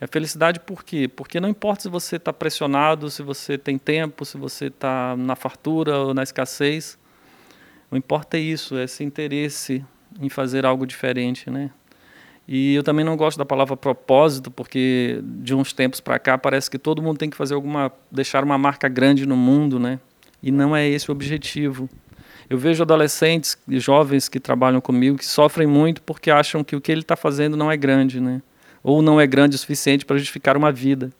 É 0.00 0.06
felicidade 0.06 0.58
por 0.60 0.82
quê? 0.82 1.06
Porque 1.06 1.38
não 1.38 1.48
importa 1.48 1.82
se 1.82 1.88
você 1.90 2.16
está 2.16 2.32
pressionado, 2.32 3.10
se 3.10 3.22
você 3.22 3.58
tem 3.58 3.76
tempo, 3.76 4.24
se 4.24 4.38
você 4.38 4.66
está 4.66 5.14
na 5.14 5.36
fartura 5.36 5.98
ou 5.98 6.14
na 6.14 6.22
escassez, 6.22 6.98
o 7.90 7.96
importa 7.96 8.38
é 8.38 8.40
isso, 8.40 8.76
é 8.78 8.84
esse 8.84 9.04
interesse 9.04 9.84
em 10.18 10.30
fazer 10.30 10.64
algo 10.64 10.86
diferente, 10.86 11.50
né? 11.50 11.70
E 12.48 12.74
eu 12.74 12.82
também 12.82 13.04
não 13.04 13.16
gosto 13.16 13.36
da 13.36 13.44
palavra 13.44 13.76
propósito, 13.76 14.50
porque 14.50 15.20
de 15.22 15.54
uns 15.54 15.72
tempos 15.72 16.00
para 16.00 16.18
cá 16.18 16.38
parece 16.38 16.70
que 16.70 16.78
todo 16.78 17.02
mundo 17.02 17.18
tem 17.18 17.28
que 17.28 17.36
fazer 17.36 17.54
alguma 17.54 17.92
deixar 18.10 18.42
uma 18.42 18.56
marca 18.56 18.88
grande 18.88 19.26
no 19.26 19.36
mundo, 19.36 19.78
né? 19.78 20.00
E 20.42 20.50
não 20.50 20.74
é 20.74 20.88
esse 20.88 21.10
o 21.10 21.12
objetivo. 21.12 21.88
Eu 22.48 22.56
vejo 22.58 22.82
adolescentes 22.82 23.56
e 23.68 23.78
jovens 23.78 24.28
que 24.28 24.40
trabalham 24.40 24.80
comigo 24.80 25.18
que 25.18 25.26
sofrem 25.26 25.68
muito 25.68 26.02
porque 26.02 26.30
acham 26.30 26.64
que 26.64 26.74
o 26.74 26.80
que 26.80 26.90
ele 26.90 27.02
está 27.02 27.14
fazendo 27.14 27.56
não 27.56 27.70
é 27.70 27.76
grande, 27.76 28.18
né? 28.18 28.40
Ou 28.82 29.02
não 29.02 29.20
é 29.20 29.26
grande 29.26 29.56
o 29.56 29.58
suficiente 29.58 30.04
para 30.04 30.16
justificar 30.16 30.56
uma 30.56 30.72
vida. 30.72 31.10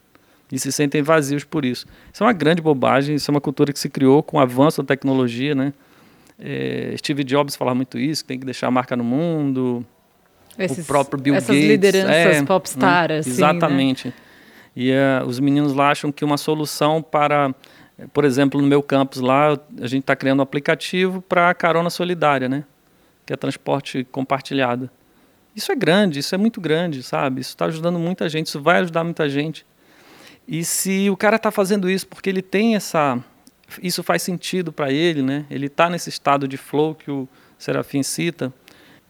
E 0.52 0.59
se 0.59 0.73
sentem 0.73 1.02
vazios 1.02 1.45
por 1.45 1.64
isso. 1.64 1.87
Isso 2.12 2.23
é 2.23 2.26
uma 2.26 2.33
grande 2.33 2.61
bobagem, 2.61 3.14
isso 3.14 3.31
é 3.31 3.33
uma 3.33 3.40
cultura 3.40 3.73
que 3.73 3.79
se 3.79 3.88
criou 3.88 4.23
com 4.23 4.37
o 4.37 4.40
avanço 4.40 4.83
da 4.83 4.87
tecnologia, 4.88 5.55
né? 5.55 5.73
É, 6.38 6.95
Steve 6.97 7.23
Jobs 7.23 7.55
fala 7.55 7.75
muito 7.75 7.99
isso, 7.99 8.25
que 8.25 8.29
tem 8.29 8.38
que 8.38 8.47
deixar 8.47 8.67
a 8.67 8.71
marca 8.71 8.97
no 8.97 9.05
mundo, 9.05 9.85
Esses, 10.59 10.85
o 10.85 10.87
próprio 10.87 11.21
Bill 11.21 11.35
essas 11.35 11.55
Gates. 11.55 11.69
lideranças 11.69 12.37
é, 12.37 12.43
popstar, 12.43 13.11
né? 13.11 13.19
assim, 13.19 13.31
né? 13.31 13.37
Exatamente. 13.37 14.14
E 14.75 14.90
uh, 14.90 15.26
os 15.26 15.38
meninos 15.38 15.75
lá 15.75 15.90
acham 15.90 16.11
que 16.11 16.25
uma 16.25 16.38
solução 16.38 17.02
para, 17.02 17.55
por 18.12 18.25
exemplo, 18.25 18.61
no 18.61 18.67
meu 18.67 18.83
campus 18.83 19.21
lá, 19.21 19.59
a 19.81 19.87
gente 19.87 20.00
está 20.00 20.17
criando 20.17 20.40
um 20.40 20.43
aplicativo 20.43 21.21
para 21.21 21.52
carona 21.55 21.90
solidária, 21.90 22.49
né? 22.49 22.64
Que 23.26 23.35
é 23.35 23.37
transporte 23.37 24.05
compartilhado. 24.11 24.88
Isso 25.54 25.73
é 25.73 25.75
grande, 25.75 26.19
isso 26.21 26.35
é 26.35 26.38
muito 26.38 26.61
grande, 26.61 27.02
sabe? 27.02 27.40
Isso 27.40 27.50
está 27.50 27.66
ajudando 27.66 27.99
muita 27.99 28.28
gente, 28.28 28.47
isso 28.47 28.61
vai 28.61 28.78
ajudar 28.78 29.04
muita 29.04 29.28
gente. 29.28 29.66
E 30.47 30.64
se 30.64 31.09
o 31.11 31.16
cara 31.16 31.37
está 31.37 31.50
fazendo 31.50 31.88
isso 31.90 32.07
porque 32.07 32.28
ele 32.28 32.42
tem 32.42 32.76
essa, 32.76 33.23
isso 33.83 34.02
faz 34.02 34.23
sentido 34.23 34.73
para 34.73 34.90
ele, 34.90 35.23
né? 35.23 35.45
Ele 35.50 35.66
está 35.66 35.88
nesse 35.88 36.09
estado 36.09 36.49
de 36.49 36.57
flow 36.57 36.95
que 36.95 37.11
o 37.11 37.28
Serafim 37.59 38.02
cita. 38.02 38.52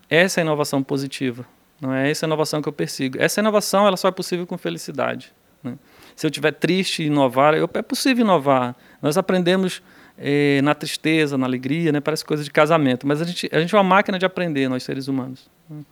Essa 0.09 0.41
é 0.41 0.43
a 0.43 0.45
inovação 0.45 0.83
positiva. 0.83 1.47
Não 1.81 1.95
é 1.95 2.11
essa 2.11 2.27
a 2.27 2.29
inovação 2.29 2.61
que 2.61 2.69
eu 2.69 2.73
persigo. 2.73 3.17
Essa 3.19 3.41
inovação 3.41 3.87
ela 3.87 3.97
só 3.97 4.09
é 4.09 4.11
possível 4.11 4.47
com 4.47 4.59
felicidade. 4.59 5.33
Né? 5.63 5.79
Se 6.15 6.27
eu 6.27 6.29
estiver 6.29 6.53
triste 6.53 7.05
inovar, 7.05 7.55
eu, 7.55 7.69
é 7.73 7.83
possível 7.83 8.25
inovar. 8.25 8.77
Nós 9.01 9.17
aprendemos 9.17 9.83
eh, 10.19 10.61
na 10.63 10.75
tristeza, 10.75 11.39
na 11.39 11.47
alegria, 11.47 11.91
né? 11.93 12.01
parece 12.01 12.25
coisa 12.25 12.45
de 12.45 12.51
casamento, 12.51 13.07
mas 13.07 13.23
a 13.23 13.25
gente, 13.25 13.49
a 13.51 13.61
gente 13.61 13.75
é 13.75 13.79
uma 13.79 13.85
máquina 13.85 14.19
de 14.19 14.27
aprender, 14.27 14.69
nós 14.69 14.83
seres 14.83 15.09
humanos. 15.09 15.49
Né? 15.69 15.83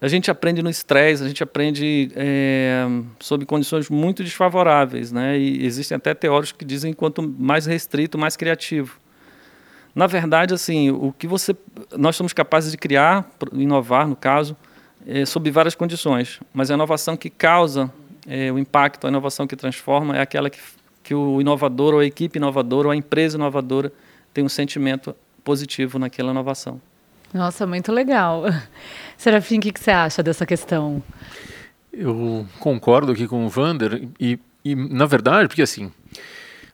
A 0.00 0.08
gente 0.08 0.30
aprende 0.30 0.62
no 0.62 0.68
estresse, 0.68 1.22
a 1.22 1.28
gente 1.28 1.42
aprende 1.42 2.10
é, 2.14 2.86
sob 3.18 3.46
condições 3.46 3.88
muito 3.88 4.22
desfavoráveis, 4.22 5.10
né? 5.10 5.38
E 5.38 5.64
existem 5.64 5.96
até 5.96 6.12
teóricos 6.12 6.52
que 6.52 6.66
dizem 6.66 6.92
quanto 6.92 7.22
mais 7.22 7.64
restrito, 7.64 8.18
mais 8.18 8.36
criativo. 8.36 8.98
Na 9.94 10.06
verdade, 10.06 10.52
assim, 10.52 10.90
o 10.90 11.14
que 11.18 11.26
você, 11.26 11.56
nós 11.96 12.14
somos 12.14 12.34
capazes 12.34 12.70
de 12.70 12.76
criar, 12.76 13.26
inovar, 13.54 14.06
no 14.06 14.14
caso, 14.14 14.54
é, 15.06 15.24
sob 15.24 15.50
várias 15.50 15.74
condições. 15.74 16.40
Mas 16.52 16.70
a 16.70 16.74
inovação 16.74 17.16
que 17.16 17.30
causa 17.30 17.90
é, 18.26 18.52
o 18.52 18.58
impacto, 18.58 19.06
a 19.06 19.08
inovação 19.08 19.46
que 19.46 19.56
transforma, 19.56 20.14
é 20.14 20.20
aquela 20.20 20.50
que, 20.50 20.58
que 21.02 21.14
o 21.14 21.40
inovador, 21.40 21.94
ou 21.94 22.00
a 22.00 22.04
equipe 22.04 22.38
inovadora, 22.38 22.88
ou 22.88 22.92
a 22.92 22.96
empresa 22.96 23.38
inovadora 23.38 23.90
tem 24.34 24.44
um 24.44 24.48
sentimento 24.50 25.16
positivo 25.42 25.98
naquela 25.98 26.32
inovação. 26.32 26.78
Nossa, 27.32 27.66
muito 27.66 27.92
legal. 27.92 28.44
Serafim, 29.16 29.58
o 29.58 29.60
que, 29.60 29.72
que 29.72 29.80
você 29.80 29.90
acha 29.90 30.22
dessa 30.22 30.46
questão? 30.46 31.02
Eu 31.92 32.46
concordo 32.60 33.12
aqui 33.12 33.26
com 33.26 33.46
o 33.46 33.48
Vander 33.48 34.08
e, 34.20 34.38
e, 34.64 34.74
na 34.74 35.06
verdade, 35.06 35.48
porque 35.48 35.62
assim, 35.62 35.90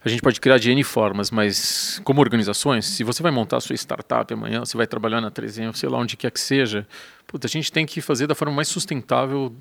a 0.05 0.09
gente 0.09 0.21
pode 0.21 0.41
criar 0.41 0.59
de 0.59 0.71
N 0.71 0.83
formas, 0.83 1.31
mas 1.31 2.01
como 2.03 2.21
organizações, 2.21 2.87
se 2.87 3.05
você 3.05 3.23
vai 3.23 3.31
montar 3.31 3.59
a 3.59 3.61
sua 3.61 3.77
startup 3.77 4.33
amanhã, 4.35 4.61
você 4.61 4.77
vai 4.77 4.87
trabalhar 4.87 5.21
na 5.21 5.31
3M, 5.31 5.75
sei 5.75 5.89
lá 5.89 5.99
onde 5.99 6.17
quer 6.17 6.31
que 6.31 6.41
seja, 6.41 6.87
a 7.33 7.47
gente 7.47 7.71
tem 7.71 7.87
que 7.87 8.01
fazer 8.01 8.27
da 8.27 8.35
forma 8.35 8.55
mais 8.55 8.69
sustentável 8.69 9.55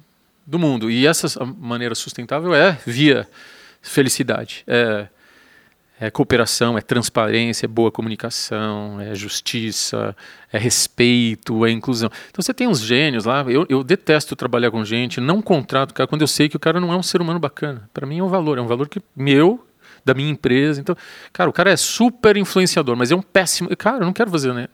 do 0.46 0.58
mundo. 0.58 0.90
E 0.90 1.06
essa 1.06 1.46
maneira 1.46 1.94
sustentável 1.94 2.56
é 2.56 2.78
via 2.86 3.28
felicidade. 3.82 4.64
É, 4.68 5.08
é 6.02 6.10
cooperação, 6.10 6.76
é 6.80 6.82
transparência, 6.82 7.68
é 7.68 7.68
boa 7.68 7.92
comunicação, 7.92 9.00
é 9.00 9.14
justiça, 9.14 10.16
é 10.52 10.58
respeito, 10.58 11.64
é 11.64 11.70
inclusão. 11.70 12.10
Então 12.32 12.42
você 12.42 12.52
tem 12.56 12.68
uns 12.68 12.80
gênios 12.80 13.26
lá. 13.26 13.46
Eu, 13.48 13.68
eu 13.70 13.84
detesto 13.84 14.36
trabalhar 14.36 14.72
com 14.72 14.84
gente, 14.84 15.22
não 15.22 15.44
contrato 15.44 15.92
o 15.92 15.94
cara 15.94 16.08
quando 16.08 16.22
eu 16.22 16.28
sei 16.28 16.50
que 16.50 16.58
o 16.58 16.60
cara 16.60 16.80
não 16.80 16.92
é 16.92 16.98
um 16.98 17.04
ser 17.04 17.22
humano 17.22 17.40
bacana. 17.40 17.88
Para 17.94 18.08
mim 18.08 18.18
é 18.18 18.24
um 18.24 18.28
valor, 18.28 18.58
é 18.58 18.62
um 18.62 18.66
valor 18.66 18.90
que 18.90 19.00
meu 19.16 19.64
da 20.04 20.16
minha 20.16 20.32
empresa. 20.32 20.82
Então, 20.82 20.96
cara, 21.32 21.48
o 21.48 21.54
cara 21.54 21.70
é 21.70 21.78
super 21.78 22.36
influenciador, 22.36 22.96
mas 22.96 23.12
é 23.12 23.16
um 23.16 23.22
péssimo. 23.22 23.70
Cara, 23.78 23.98
eu 23.98 24.06
não 24.06 24.14
quero 24.14 24.32
fazer, 24.32 24.56
né? 24.56 24.70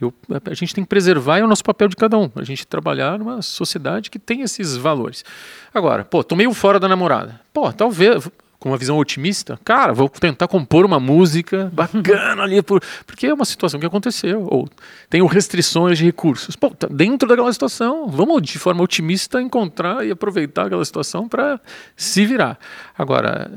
Eu, 0.00 0.14
a 0.50 0.54
gente 0.54 0.74
tem 0.74 0.82
que 0.82 0.88
preservar 0.88 1.40
é 1.40 1.44
o 1.44 1.46
nosso 1.46 1.62
papel 1.62 1.88
de 1.88 1.96
cada 1.96 2.16
um. 2.16 2.30
A 2.34 2.42
gente 2.42 2.66
trabalhar 2.66 3.18
numa 3.18 3.42
sociedade 3.42 4.10
que 4.10 4.18
tem 4.18 4.40
esses 4.40 4.78
valores. 4.78 5.26
Agora, 5.74 6.06
pô, 6.06 6.24
tô 6.24 6.34
meio 6.34 6.54
fora 6.54 6.80
da 6.80 6.88
namorada. 6.88 7.38
Pô, 7.52 7.70
talvez 7.70 8.30
com 8.60 8.68
uma 8.68 8.76
visão 8.76 8.98
otimista, 8.98 9.58
cara, 9.64 9.94
vou 9.94 10.06
tentar 10.06 10.46
compor 10.46 10.84
uma 10.84 11.00
música 11.00 11.70
bacana 11.72 12.42
ali, 12.42 12.60
por, 12.60 12.82
porque 13.06 13.26
é 13.26 13.32
uma 13.32 13.46
situação 13.46 13.80
que 13.80 13.86
aconteceu, 13.86 14.46
ou 14.50 14.68
tenho 15.08 15.24
restrições 15.24 15.96
de 15.96 16.04
recursos. 16.04 16.54
Pô, 16.54 16.68
tá 16.68 16.86
dentro 16.86 17.26
daquela 17.26 17.50
situação, 17.50 18.06
vamos 18.06 18.42
de 18.42 18.58
forma 18.58 18.82
otimista 18.82 19.40
encontrar 19.40 20.06
e 20.06 20.10
aproveitar 20.10 20.66
aquela 20.66 20.84
situação 20.84 21.26
para 21.26 21.58
se 21.96 22.26
virar. 22.26 22.58
Agora, 22.98 23.50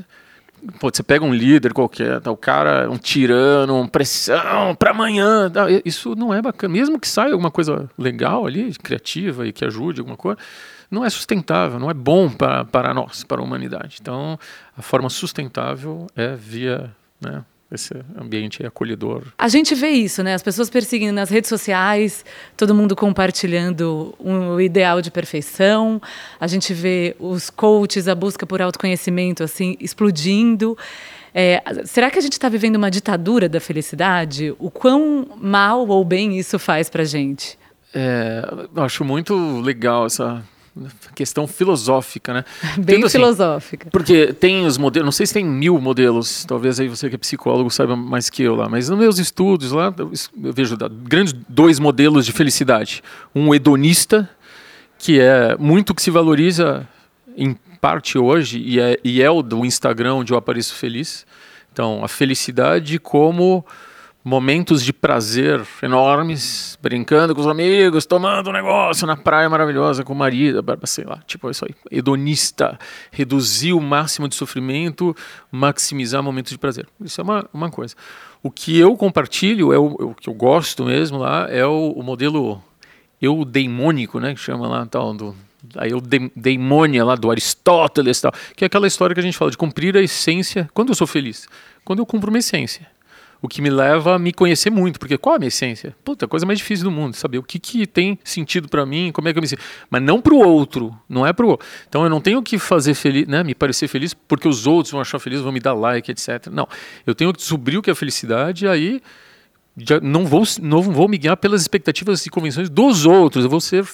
pô, 0.79 0.89
você 0.89 1.03
pega 1.03 1.25
um 1.25 1.33
líder 1.33 1.73
qualquer, 1.73 2.21
tá, 2.21 2.31
o 2.31 2.37
cara, 2.37 2.89
um 2.89 2.97
tirano, 2.97 3.81
uma 3.81 3.87
pressão 3.89 4.73
para 4.73 4.91
amanhã, 4.91 5.49
tá, 5.49 5.65
isso 5.83 6.15
não 6.15 6.33
é 6.33 6.41
bacana. 6.41 6.73
Mesmo 6.73 6.97
que 6.97 7.09
saia 7.09 7.33
alguma 7.33 7.51
coisa 7.51 7.89
legal 7.97 8.45
ali, 8.45 8.73
criativa 8.75 9.45
e 9.45 9.51
que 9.51 9.65
ajude 9.65 9.99
alguma 9.99 10.15
coisa, 10.15 10.39
não 10.89 11.03
é 11.03 11.09
sustentável, 11.09 11.79
não 11.79 11.89
é 11.89 11.93
bom 11.93 12.29
para, 12.29 12.65
para 12.65 12.93
nós, 12.93 13.23
para 13.23 13.41
a 13.41 13.43
humanidade. 13.43 13.97
Então, 14.01 14.39
a 14.77 14.81
forma 14.81 15.09
sustentável 15.09 16.07
é 16.15 16.35
via 16.35 16.95
né, 17.19 17.43
esse 17.71 17.93
ambiente 18.19 18.65
acolhedor. 18.65 19.23
A 19.37 19.47
gente 19.47 19.73
vê 19.73 19.89
isso, 19.89 20.21
né? 20.21 20.33
As 20.33 20.43
pessoas 20.43 20.69
perseguindo 20.69 21.13
nas 21.13 21.29
redes 21.29 21.49
sociais, 21.49 22.23
todo 22.55 22.73
mundo 22.73 22.95
compartilhando 22.95 24.13
um 24.19 24.59
ideal 24.59 25.01
de 25.01 25.09
perfeição. 25.09 26.01
A 26.39 26.47
gente 26.47 26.73
vê 26.73 27.15
os 27.19 27.49
coaches, 27.49 28.07
a 28.07 28.15
busca 28.15 28.45
por 28.45 28.61
autoconhecimento, 28.61 29.43
assim, 29.43 29.75
explodindo. 29.79 30.77
É, 31.33 31.63
será 31.85 32.11
que 32.11 32.19
a 32.19 32.21
gente 32.21 32.33
está 32.33 32.47
vivendo 32.47 32.75
uma 32.75 32.91
ditadura 32.91 33.49
da 33.49 33.59
felicidade? 33.59 34.55
O 34.59 34.69
quão 34.69 35.27
mal 35.41 35.87
ou 35.87 36.05
bem 36.05 36.37
isso 36.37 36.59
faz 36.59 36.89
para 36.89 37.03
gente? 37.03 37.57
É, 37.93 38.43
acho 38.75 39.03
muito 39.03 39.59
legal 39.61 40.05
essa 40.05 40.43
questão 41.13 41.47
filosófica, 41.47 42.33
né? 42.33 42.45
Bem 42.77 42.95
Tendo, 42.95 43.05
assim, 43.05 43.17
filosófica. 43.17 43.89
Porque 43.91 44.33
tem 44.33 44.65
os 44.65 44.77
modelos, 44.77 45.05
não 45.05 45.11
sei 45.11 45.25
se 45.25 45.33
tem 45.33 45.45
mil 45.45 45.79
modelos, 45.79 46.45
talvez 46.45 46.79
aí 46.79 46.87
você 46.87 47.09
que 47.09 47.15
é 47.15 47.17
psicólogo 47.17 47.69
saiba 47.69 47.95
mais 47.95 48.29
que 48.29 48.43
eu 48.43 48.55
lá, 48.55 48.67
mas 48.67 48.89
nos 48.89 48.97
meus 48.97 49.19
estudos 49.19 49.71
lá, 49.71 49.93
eu 49.97 50.11
vejo 50.53 50.75
grandes 51.03 51.33
dois 51.47 51.79
modelos 51.79 52.25
de 52.25 52.31
felicidade. 52.31 53.03
Um 53.35 53.53
hedonista, 53.53 54.29
que 54.97 55.19
é 55.19 55.55
muito 55.57 55.93
que 55.93 56.01
se 56.01 56.09
valoriza 56.09 56.87
em 57.35 57.55
parte 57.79 58.17
hoje, 58.17 58.59
e 58.59 58.79
é, 58.79 58.97
e 59.03 59.21
é 59.21 59.29
o 59.29 59.41
do 59.41 59.65
Instagram 59.65 60.15
onde 60.15 60.33
eu 60.33 60.37
apareço 60.37 60.73
feliz. 60.75 61.25
Então, 61.71 62.03
a 62.03 62.07
felicidade 62.07 62.99
como 62.99 63.65
momentos 64.23 64.83
de 64.83 64.93
prazer 64.93 65.61
enormes, 65.81 66.77
brincando 66.81 67.35
com 67.35 67.41
os 67.41 67.47
amigos, 67.47 68.05
tomando 68.05 68.49
um 68.49 68.53
negócio 68.53 69.05
na 69.05 69.17
praia 69.17 69.49
maravilhosa 69.49 70.03
com 70.03 70.13
o 70.13 70.15
marido, 70.15 70.63
sei 70.85 71.03
lá, 71.03 71.21
tipo 71.27 71.49
isso 71.49 71.65
aí, 71.65 71.75
hedonista, 71.91 72.79
reduzir 73.11 73.73
o 73.73 73.81
máximo 73.81 74.29
de 74.29 74.35
sofrimento, 74.35 75.15
maximizar 75.51 76.23
momentos 76.23 76.51
de 76.51 76.57
prazer. 76.57 76.87
Isso 77.01 77.19
é 77.19 77.23
uma, 77.23 77.49
uma 77.53 77.69
coisa. 77.69 77.95
O 78.41 78.49
que 78.49 78.77
eu 78.77 78.95
compartilho, 78.95 79.73
é 79.73 79.77
o, 79.77 79.85
o 79.85 80.15
que 80.15 80.29
eu 80.29 80.33
gosto 80.33 80.85
mesmo 80.85 81.17
lá, 81.17 81.47
é 81.49 81.65
o, 81.65 81.91
o 81.91 82.01
modelo 82.01 82.63
eudaimônico, 83.21 84.19
né, 84.19 84.33
que 84.33 84.39
chama 84.39 84.67
lá 84.67 84.85
tal 84.85 85.13
do 85.13 85.35
a 85.77 85.87
eudaimonia 85.87 87.05
lá 87.05 87.15
do 87.15 87.31
Aristóteles 87.31 88.19
tal, 88.19 88.33
que 88.53 88.65
é 88.65 88.67
aquela 88.67 88.85
história 88.85 89.13
que 89.13 89.19
a 89.21 89.23
gente 89.23 89.37
fala 89.37 89.49
de 89.49 89.57
cumprir 89.57 89.95
a 89.95 90.01
essência. 90.01 90.69
Quando 90.73 90.89
eu 90.89 90.95
sou 90.95 91.07
feliz? 91.07 91.47
Quando 91.85 91.99
eu 91.99 92.05
cumpro 92.05 92.29
uma 92.29 92.39
essência 92.39 92.85
o 93.43 93.47
que 93.49 93.61
me 93.61 93.69
leva 93.69 94.15
a 94.15 94.19
me 94.19 94.31
conhecer 94.31 94.69
muito, 94.69 94.97
porque 94.97 95.17
qual 95.17 95.35
a 95.35 95.37
minha 95.37 95.49
essência? 95.49 95.93
Puta, 96.01 96.23
a 96.23 96.27
coisa 96.29 96.45
mais 96.45 96.59
difícil 96.59 96.85
do 96.85 96.91
mundo, 96.91 97.13
saber 97.13 97.39
o 97.39 97.43
que, 97.43 97.59
que 97.59 97.85
tem 97.85 98.17
sentido 98.23 98.69
para 98.69 98.85
mim, 98.85 99.11
como 99.11 99.27
é 99.27 99.33
que 99.33 99.37
eu 99.37 99.41
me 99.41 99.47
sinto. 99.49 99.61
Mas 99.89 100.01
não 100.01 100.21
para 100.21 100.33
o 100.33 100.37
outro, 100.37 100.97
não 101.09 101.27
é 101.27 101.33
para 101.33 101.45
o 101.45 101.49
outro. 101.49 101.67
Então 101.89 102.05
eu 102.05 102.09
não 102.09 102.21
tenho 102.21 102.41
que 102.41 102.57
fazer 102.57 102.93
feliz, 102.93 103.27
né, 103.27 103.43
me 103.43 103.53
parecer 103.53 103.89
feliz 103.89 104.13
porque 104.13 104.47
os 104.47 104.65
outros 104.65 104.93
vão 104.93 105.01
achar 105.01 105.19
feliz, 105.19 105.41
vão 105.41 105.51
me 105.51 105.59
dar 105.59 105.73
like, 105.73 106.09
etc. 106.09 106.47
Não, 106.49 106.65
eu 107.05 107.13
tenho 107.13 107.33
que 107.33 107.39
descobrir 107.39 107.77
o 107.77 107.81
que 107.81 107.91
é 107.91 107.95
felicidade 107.95 108.63
e 108.63 108.67
aí 108.69 109.01
já 109.75 109.99
não 109.99 110.25
vou, 110.25 110.43
não 110.61 110.81
vou 110.81 111.09
me 111.09 111.17
guiar 111.17 111.35
pelas 111.35 111.61
expectativas 111.61 112.25
e 112.25 112.29
convenções 112.29 112.69
dos 112.69 113.05
outros, 113.05 113.43
eu 113.43 113.49
vou 113.49 113.59
ser 113.59 113.85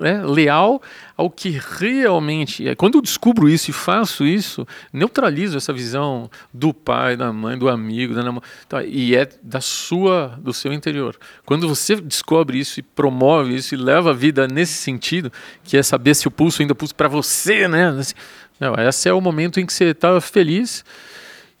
né, 0.00 0.22
leal 0.24 0.80
ao 1.16 1.30
que 1.30 1.50
realmente 1.50 2.68
é. 2.68 2.74
Quando 2.74 2.96
eu 2.96 3.02
descubro 3.02 3.48
isso 3.48 3.70
e 3.70 3.72
faço 3.72 4.24
isso, 4.24 4.66
neutralizo 4.92 5.56
essa 5.56 5.72
visão 5.72 6.30
do 6.52 6.74
pai, 6.74 7.16
da 7.16 7.32
mãe, 7.32 7.56
do 7.56 7.68
amigo, 7.68 8.14
da 8.14 8.22
namorada, 8.22 8.48
tá, 8.68 8.84
e 8.84 9.14
é 9.14 9.28
da 9.42 9.60
sua, 9.60 10.38
do 10.40 10.52
seu 10.52 10.72
interior. 10.72 11.16
Quando 11.44 11.68
você 11.68 11.96
descobre 11.96 12.58
isso 12.58 12.80
e 12.80 12.82
promove 12.82 13.54
isso 13.54 13.74
e 13.74 13.78
leva 13.78 14.10
a 14.10 14.14
vida 14.14 14.48
nesse 14.48 14.74
sentido, 14.74 15.32
que 15.62 15.76
é 15.76 15.82
saber 15.82 16.14
se 16.14 16.26
o 16.26 16.30
pulso 16.30 16.62
ainda 16.62 16.74
pulsa 16.74 16.94
para 16.94 17.08
você, 17.08 17.68
né? 17.68 17.88
Assim, 17.88 18.14
não, 18.58 18.74
esse 18.74 19.08
é 19.08 19.12
o 19.12 19.20
momento 19.20 19.60
em 19.60 19.66
que 19.66 19.72
você 19.72 19.86
está 19.86 20.20
feliz 20.20 20.84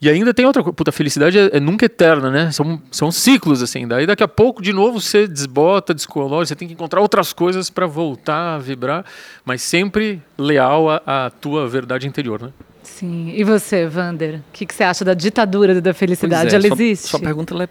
e 0.04 0.10
ainda 0.10 0.34
tem 0.34 0.44
outra 0.44 0.62
coisa. 0.62 0.74
Puta, 0.74 0.90
a 0.90 0.92
felicidade 0.92 1.38
é, 1.38 1.56
é, 1.56 1.60
nunca 1.60 1.86
eterna, 1.86 2.30
né? 2.30 2.52
São, 2.52 2.80
são 2.90 3.10
ciclos, 3.10 3.62
assim. 3.62 3.88
Daí 3.88 4.06
daqui 4.06 4.22
a 4.22 4.28
pouco, 4.28 4.60
de 4.60 4.70
novo, 4.70 5.00
você 5.00 5.26
desbota, 5.26 5.94
descolore, 5.94 6.46
você 6.46 6.54
tem 6.54 6.68
que 6.68 6.74
encontrar 6.74 7.00
outras 7.00 7.32
coisas 7.32 7.70
para 7.70 7.86
voltar 7.86 8.56
a 8.56 8.58
vibrar, 8.58 9.04
mas 9.46 9.62
sempre 9.62 10.22
leal 10.36 10.90
à, 10.90 11.02
à 11.06 11.30
tua 11.30 11.66
verdade 11.66 12.06
interior, 12.06 12.42
né? 12.42 12.50
Sim. 12.82 13.32
E 13.34 13.42
você, 13.42 13.86
Vander? 13.86 14.40
O 14.40 14.52
que, 14.52 14.66
que, 14.66 14.74
você 14.74 14.84
acha 14.84 15.06
da 15.06 15.14
ditadura 15.14 15.80
da 15.80 15.94
felicidade? 15.94 16.54
É, 16.54 16.58
Ela 16.58 16.68
sua, 16.68 16.76
existe? 16.76 17.08
Sua 17.08 17.20
pergunta 17.20 17.54
é 17.62 17.68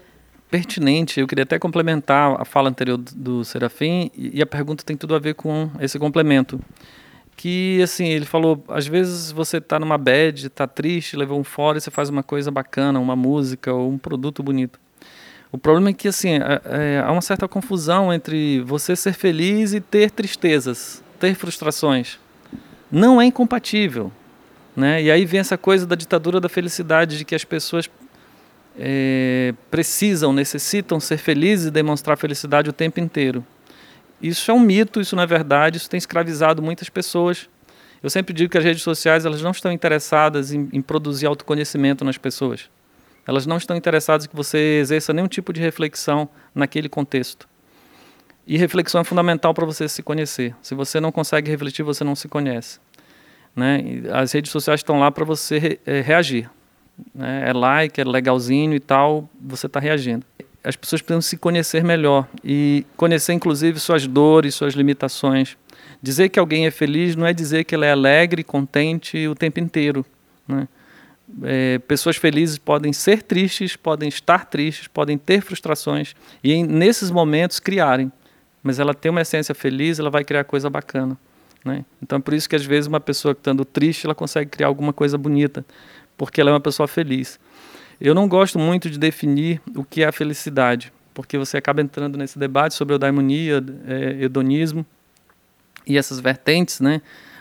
pertinente. 0.50 1.20
Eu 1.20 1.28
queria 1.28 1.44
até 1.44 1.56
complementar 1.56 2.40
a 2.40 2.44
fala 2.44 2.68
anterior 2.68 2.96
do, 2.96 3.14
do 3.14 3.44
Serafim, 3.44 4.10
e, 4.16 4.38
e 4.38 4.42
a 4.42 4.46
pergunta 4.46 4.82
tem 4.84 4.96
tudo 4.96 5.14
a 5.14 5.20
ver 5.20 5.34
com 5.34 5.70
esse 5.80 6.00
complemento 6.00 6.60
que 7.36 7.80
assim, 7.82 8.06
ele 8.06 8.24
falou, 8.24 8.62
às 8.68 8.86
vezes 8.86 9.30
você 9.30 9.58
está 9.58 9.78
numa 9.78 9.98
bad, 9.98 10.46
está 10.46 10.66
triste, 10.66 11.16
levou 11.16 11.38
um 11.38 11.44
fora 11.44 11.78
e 11.78 11.80
você 11.80 11.90
faz 11.90 12.08
uma 12.08 12.22
coisa 12.22 12.50
bacana, 12.50 12.98
uma 12.98 13.16
música 13.16 13.72
ou 13.72 13.90
um 13.90 13.98
produto 13.98 14.42
bonito. 14.42 14.78
O 15.50 15.58
problema 15.58 15.90
é 15.90 15.92
que 15.92 16.08
assim, 16.08 16.34
é, 16.34 16.60
é, 16.64 17.02
há 17.04 17.12
uma 17.12 17.20
certa 17.20 17.46
confusão 17.46 18.12
entre 18.12 18.60
você 18.62 18.96
ser 18.96 19.12
feliz 19.12 19.72
e 19.72 19.80
ter 19.80 20.10
tristezas, 20.10 21.02
ter 21.20 21.34
frustrações. 21.34 22.18
Não 22.90 23.20
é 23.20 23.24
incompatível. 23.26 24.10
Né? 24.76 25.04
E 25.04 25.10
aí 25.10 25.24
vem 25.24 25.40
essa 25.40 25.56
coisa 25.56 25.86
da 25.86 25.94
ditadura 25.94 26.40
da 26.40 26.48
felicidade, 26.48 27.18
de 27.18 27.24
que 27.24 27.34
as 27.34 27.44
pessoas 27.44 27.88
é, 28.78 29.54
precisam, 29.70 30.32
necessitam 30.32 30.98
ser 30.98 31.18
felizes 31.18 31.66
e 31.66 31.70
demonstrar 31.70 32.16
felicidade 32.16 32.68
o 32.68 32.72
tempo 32.72 32.98
inteiro. 32.98 33.44
Isso 34.20 34.50
é 34.50 34.54
um 34.54 34.60
mito, 34.60 35.00
isso 35.00 35.16
não 35.16 35.22
é 35.22 35.26
verdade, 35.26 35.76
isso 35.76 35.88
tem 35.88 35.98
escravizado 35.98 36.62
muitas 36.62 36.88
pessoas. 36.88 37.48
Eu 38.02 38.10
sempre 38.10 38.34
digo 38.34 38.50
que 38.50 38.58
as 38.58 38.64
redes 38.64 38.82
sociais 38.82 39.24
elas 39.24 39.42
não 39.42 39.50
estão 39.50 39.72
interessadas 39.72 40.52
em, 40.52 40.68
em 40.72 40.82
produzir 40.82 41.26
autoconhecimento 41.26 42.04
nas 42.04 42.18
pessoas. 42.18 42.70
Elas 43.26 43.46
não 43.46 43.56
estão 43.56 43.76
interessadas 43.76 44.26
em 44.26 44.28
que 44.28 44.36
você 44.36 44.78
exerça 44.78 45.12
nenhum 45.12 45.28
tipo 45.28 45.52
de 45.52 45.60
reflexão 45.60 46.28
naquele 46.54 46.88
contexto. 46.88 47.48
E 48.46 48.58
reflexão 48.58 49.00
é 49.00 49.04
fundamental 49.04 49.54
para 49.54 49.64
você 49.64 49.88
se 49.88 50.02
conhecer. 50.02 50.54
Se 50.60 50.74
você 50.74 51.00
não 51.00 51.10
consegue 51.10 51.50
refletir, 51.50 51.82
você 51.82 52.04
não 52.04 52.14
se 52.14 52.28
conhece. 52.28 52.78
Né? 53.56 54.02
As 54.12 54.32
redes 54.32 54.52
sociais 54.52 54.80
estão 54.80 55.00
lá 55.00 55.10
para 55.10 55.24
você 55.24 55.58
re, 55.58 55.80
é, 55.86 56.02
reagir. 56.02 56.50
Né? 57.14 57.48
É 57.48 57.52
like, 57.54 57.98
é 57.98 58.04
legalzinho 58.04 58.74
e 58.74 58.80
tal, 58.80 59.28
você 59.40 59.66
está 59.66 59.80
reagindo 59.80 60.26
as 60.64 60.74
pessoas 60.74 61.02
precisam 61.02 61.20
se 61.20 61.36
conhecer 61.36 61.84
melhor 61.84 62.26
e 62.42 62.86
conhecer, 62.96 63.34
inclusive, 63.34 63.78
suas 63.78 64.06
dores, 64.06 64.54
suas 64.54 64.72
limitações. 64.72 65.58
Dizer 66.02 66.30
que 66.30 66.38
alguém 66.38 66.66
é 66.66 66.70
feliz 66.70 67.14
não 67.14 67.26
é 67.26 67.34
dizer 67.34 67.64
que 67.64 67.74
ela 67.74 67.84
é 67.84 67.92
alegre, 67.92 68.42
contente 68.42 69.28
o 69.28 69.34
tempo 69.34 69.60
inteiro. 69.60 70.04
Né? 70.48 70.66
É, 71.42 71.78
pessoas 71.80 72.16
felizes 72.16 72.56
podem 72.56 72.92
ser 72.94 73.22
tristes, 73.22 73.76
podem 73.76 74.08
estar 74.08 74.46
tristes, 74.46 74.88
podem 74.88 75.18
ter 75.18 75.42
frustrações 75.42 76.14
e, 76.42 76.54
em, 76.54 76.64
nesses 76.64 77.10
momentos, 77.10 77.60
criarem. 77.60 78.10
Mas 78.62 78.78
ela 78.78 78.94
tem 78.94 79.10
uma 79.10 79.20
essência 79.20 79.54
feliz, 79.54 79.98
ela 79.98 80.10
vai 80.10 80.24
criar 80.24 80.44
coisa 80.44 80.70
bacana. 80.70 81.18
Né? 81.62 81.84
Então, 82.02 82.18
é 82.18 82.22
por 82.22 82.32
isso 82.32 82.48
que, 82.48 82.56
às 82.56 82.64
vezes, 82.64 82.86
uma 82.86 83.00
pessoa 83.00 83.34
que 83.34 83.40
estando 83.40 83.66
triste, 83.66 84.06
ela 84.06 84.14
consegue 84.14 84.50
criar 84.50 84.68
alguma 84.68 84.94
coisa 84.94 85.18
bonita, 85.18 85.64
porque 86.16 86.40
ela 86.40 86.48
é 86.48 86.52
uma 86.54 86.60
pessoa 86.60 86.88
feliz. 86.88 87.38
Eu 88.00 88.14
não 88.14 88.28
gosto 88.28 88.58
muito 88.58 88.90
de 88.90 88.98
definir 88.98 89.60
o 89.74 89.84
que 89.84 90.02
é 90.02 90.06
a 90.06 90.12
felicidade, 90.12 90.92
porque 91.12 91.38
você 91.38 91.56
acaba 91.56 91.80
entrando 91.80 92.18
nesse 92.18 92.38
debate 92.38 92.74
sobre 92.74 92.94
eudaimonia, 92.94 93.62
é, 93.86 94.24
hedonismo 94.24 94.84
e 95.86 95.96
essas 95.96 96.18
vertentes, 96.20 96.80
né? 96.80 97.00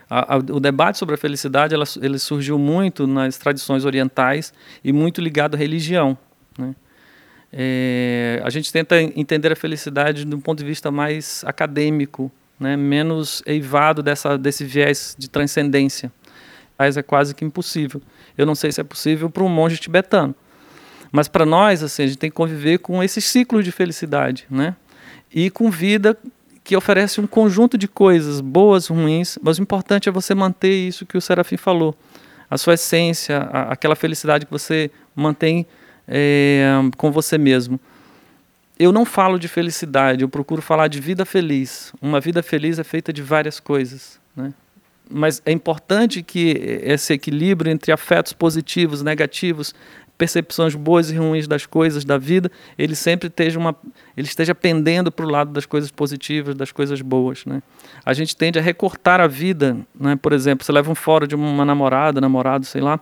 A, 0.09 0.35
a, 0.35 0.37
o 0.37 0.59
debate 0.59 0.97
sobre 0.97 1.15
a 1.15 1.17
felicidade 1.17 1.73
ela, 1.73 1.85
ele 2.01 2.19
surgiu 2.19 2.59
muito 2.59 3.07
nas 3.07 3.37
tradições 3.37 3.83
orientais 3.83 4.53
e 4.83 4.93
muito 4.93 5.19
ligado 5.21 5.55
à 5.55 5.57
religião. 5.57 6.15
Né? 6.57 6.75
É, 7.51 8.41
a 8.43 8.49
gente 8.51 8.71
tenta 8.71 9.01
entender 9.01 9.51
a 9.51 9.55
felicidade 9.55 10.25
de 10.25 10.35
um 10.35 10.39
ponto 10.39 10.59
de 10.59 10.65
vista 10.65 10.91
mais 10.91 11.43
acadêmico, 11.47 12.31
né? 12.59 12.77
menos 12.77 13.41
eivado 13.45 14.03
dessa, 14.03 14.37
desse 14.37 14.63
viés 14.65 15.15
de 15.17 15.27
transcendência. 15.27 16.11
Mas 16.77 16.95
é 16.95 17.01
quase 17.01 17.33
que 17.33 17.43
impossível. 17.43 17.99
Eu 18.37 18.45
não 18.45 18.55
sei 18.55 18.71
se 18.71 18.81
é 18.81 18.83
possível 18.83 19.29
para 19.29 19.43
um 19.43 19.49
monge 19.49 19.77
tibetano. 19.77 20.35
Mas 21.11 21.27
para 21.27 21.45
nós, 21.45 21.83
assim, 21.83 22.03
a 22.03 22.07
gente 22.07 22.17
tem 22.17 22.29
que 22.29 22.35
conviver 22.35 22.79
com 22.79 23.03
esses 23.03 23.23
ciclos 23.25 23.63
de 23.63 23.71
felicidade, 23.71 24.45
né? 24.49 24.75
E 25.31 25.49
com 25.49 25.69
vida 25.69 26.17
que 26.63 26.75
oferece 26.75 27.19
um 27.19 27.27
conjunto 27.27 27.77
de 27.77 27.87
coisas 27.87 28.39
boas, 28.39 28.87
ruins, 28.87 29.37
mas 29.41 29.59
o 29.59 29.61
importante 29.61 30.07
é 30.07 30.11
você 30.11 30.33
manter 30.33 30.73
isso 30.73 31.05
que 31.05 31.17
o 31.17 31.21
Serafim 31.21 31.57
falou, 31.57 31.95
a 32.49 32.57
sua 32.57 32.75
essência, 32.75 33.37
a, 33.37 33.73
aquela 33.73 33.95
felicidade 33.95 34.45
que 34.45 34.51
você 34.51 34.89
mantém 35.15 35.67
é, 36.07 36.71
com 36.97 37.11
você 37.11 37.37
mesmo. 37.37 37.79
Eu 38.79 38.91
não 38.91 39.05
falo 39.05 39.37
de 39.37 39.47
felicidade, 39.47 40.23
eu 40.23 40.29
procuro 40.29 40.61
falar 40.61 40.87
de 40.87 40.99
vida 40.99 41.25
feliz. 41.25 41.93
Uma 42.01 42.19
vida 42.19 42.41
feliz 42.41 42.79
é 42.79 42.83
feita 42.83 43.13
de 43.13 43.21
várias 43.21 43.59
coisas, 43.59 44.19
né? 44.35 44.53
Mas 45.13 45.41
é 45.45 45.51
importante 45.51 46.23
que 46.23 46.79
esse 46.83 47.13
equilíbrio 47.13 47.71
entre 47.71 47.91
afetos 47.91 48.33
positivos, 48.33 49.03
negativos, 49.03 49.75
percepções 50.17 50.73
boas 50.73 51.11
e 51.11 51.17
ruins 51.17 51.47
das 51.47 51.65
coisas 51.65 52.05
da 52.05 52.17
vida, 52.17 52.51
ele 52.77 52.95
sempre 52.95 53.27
esteja, 53.27 53.59
uma, 53.59 53.75
ele 54.15 54.27
esteja 54.27 54.55
pendendo 54.55 55.11
para 55.11 55.25
o 55.25 55.29
lado 55.29 55.51
das 55.51 55.65
coisas 55.65 55.91
positivas, 55.91 56.55
das 56.55 56.71
coisas 56.71 57.01
boas. 57.01 57.45
Né? 57.45 57.61
A 58.05 58.13
gente 58.13 58.35
tende 58.35 58.57
a 58.57 58.61
recortar 58.61 59.19
a 59.19 59.27
vida, 59.27 59.77
né? 59.99 60.15
por 60.15 60.33
exemplo, 60.33 60.65
você 60.65 60.71
leva 60.71 60.91
um 60.91 60.95
fora 60.95 61.27
de 61.27 61.35
uma 61.35 61.65
namorada, 61.65 62.21
namorado, 62.21 62.65
sei 62.65 62.81
lá, 62.81 62.99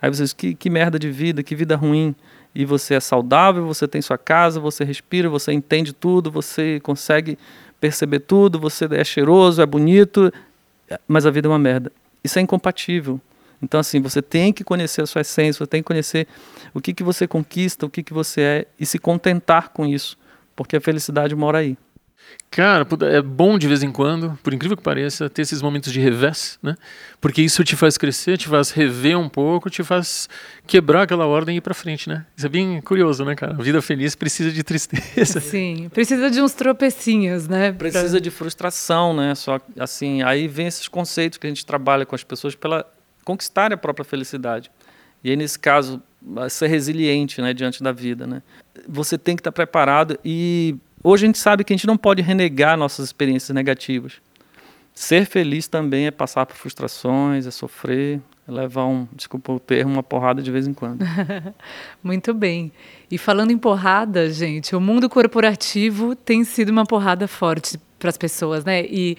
aí 0.00 0.08
você 0.08 0.22
diz, 0.22 0.32
que, 0.32 0.54
que 0.54 0.70
merda 0.70 0.98
de 0.98 1.10
vida, 1.10 1.42
que 1.42 1.54
vida 1.54 1.76
ruim, 1.76 2.14
e 2.54 2.64
você 2.64 2.94
é 2.94 3.00
saudável, 3.00 3.66
você 3.66 3.86
tem 3.86 4.02
sua 4.02 4.18
casa, 4.18 4.58
você 4.58 4.84
respira, 4.84 5.28
você 5.28 5.52
entende 5.52 5.92
tudo, 5.92 6.30
você 6.30 6.80
consegue 6.80 7.38
perceber 7.80 8.20
tudo, 8.20 8.58
você 8.58 8.86
é 8.90 9.04
cheiroso, 9.04 9.62
é 9.62 9.66
bonito, 9.66 10.32
mas 11.06 11.26
a 11.26 11.30
vida 11.30 11.46
é 11.46 11.50
uma 11.50 11.58
merda. 11.58 11.92
Isso 12.22 12.38
é 12.38 12.42
incompatível. 12.42 13.20
Então, 13.62 13.78
assim, 13.78 14.00
você 14.00 14.22
tem 14.22 14.52
que 14.52 14.64
conhecer 14.64 15.02
a 15.02 15.06
sua 15.06 15.20
essência, 15.20 15.58
você 15.58 15.66
tem 15.66 15.82
que 15.82 15.86
conhecer 15.86 16.26
o 16.72 16.80
que, 16.80 16.94
que 16.94 17.02
você 17.02 17.26
conquista, 17.28 17.84
o 17.84 17.90
que, 17.90 18.02
que 18.02 18.12
você 18.12 18.40
é 18.40 18.66
e 18.78 18.86
se 18.86 18.98
contentar 18.98 19.68
com 19.68 19.86
isso, 19.86 20.16
porque 20.56 20.76
a 20.76 20.80
felicidade 20.80 21.34
mora 21.34 21.58
aí. 21.58 21.76
Cara, 22.50 22.84
é 23.12 23.22
bom 23.22 23.56
de 23.56 23.68
vez 23.68 23.84
em 23.84 23.92
quando, 23.92 24.36
por 24.42 24.52
incrível 24.52 24.76
que 24.76 24.82
pareça, 24.82 25.30
ter 25.30 25.42
esses 25.42 25.62
momentos 25.62 25.92
de 25.92 26.00
revés, 26.00 26.58
né? 26.60 26.74
Porque 27.20 27.40
isso 27.40 27.62
te 27.62 27.76
faz 27.76 27.96
crescer, 27.96 28.36
te 28.38 28.48
faz 28.48 28.72
rever 28.72 29.16
um 29.16 29.28
pouco, 29.28 29.70
te 29.70 29.84
faz 29.84 30.28
quebrar 30.66 31.02
aquela 31.02 31.26
ordem 31.26 31.54
e 31.54 31.58
ir 31.58 31.60
para 31.60 31.74
frente, 31.74 32.08
né? 32.08 32.26
Isso 32.36 32.46
é 32.46 32.48
bem 32.48 32.80
curioso, 32.80 33.24
né, 33.24 33.36
cara? 33.36 33.54
A 33.54 33.62
vida 33.62 33.80
feliz 33.80 34.16
precisa 34.16 34.50
de 34.50 34.64
tristeza. 34.64 35.38
Sim, 35.40 35.88
precisa 35.94 36.28
de 36.28 36.42
uns 36.42 36.52
tropecinhos, 36.52 37.46
né? 37.46 37.70
Precisa 37.70 38.10
pra... 38.10 38.20
de 38.20 38.30
frustração, 38.32 39.14
né? 39.14 39.32
Só 39.36 39.60
assim, 39.78 40.22
aí 40.22 40.48
vem 40.48 40.66
esses 40.66 40.88
conceitos 40.88 41.38
que 41.38 41.46
a 41.46 41.50
gente 41.50 41.64
trabalha 41.64 42.04
com 42.04 42.16
as 42.16 42.24
pessoas 42.24 42.56
pela 42.56 42.84
conquistar 43.24 43.72
a 43.72 43.76
própria 43.76 44.04
felicidade. 44.04 44.72
E 45.22 45.30
aí, 45.30 45.36
nesse 45.36 45.58
caso, 45.58 46.02
ser 46.48 46.66
resiliente 46.66 47.40
né, 47.40 47.54
diante 47.54 47.82
da 47.82 47.92
vida. 47.92 48.26
Né? 48.26 48.42
Você 48.88 49.16
tem 49.16 49.36
que 49.36 49.40
estar 49.40 49.52
preparado 49.52 50.18
e 50.24 50.76
hoje 51.02 51.24
a 51.24 51.28
gente 51.28 51.38
sabe 51.38 51.64
que 51.64 51.72
a 51.72 51.76
gente 51.76 51.86
não 51.86 51.96
pode 51.96 52.22
renegar 52.22 52.76
nossas 52.76 53.06
experiências 53.06 53.54
negativas. 53.54 54.14
Ser 54.94 55.24
feliz 55.24 55.68
também 55.68 56.06
é 56.06 56.10
passar 56.10 56.44
por 56.44 56.56
frustrações, 56.56 57.46
é 57.46 57.50
sofrer, 57.50 58.20
é 58.46 58.52
levar 58.52 58.86
um, 58.86 59.06
desculpa 59.12 59.52
o 59.52 59.60
termo, 59.60 59.92
uma 59.92 60.02
porrada 60.02 60.42
de 60.42 60.50
vez 60.50 60.66
em 60.66 60.74
quando. 60.74 61.04
Muito 62.02 62.34
bem. 62.34 62.72
E 63.10 63.16
falando 63.16 63.50
em 63.50 63.58
porrada, 63.58 64.28
gente, 64.30 64.74
o 64.74 64.80
mundo 64.80 65.08
corporativo 65.08 66.14
tem 66.14 66.44
sido 66.44 66.70
uma 66.70 66.84
porrada 66.84 67.26
forte 67.28 67.78
para 67.98 68.10
as 68.10 68.18
pessoas, 68.18 68.64
né? 68.64 68.84
E 68.84 69.16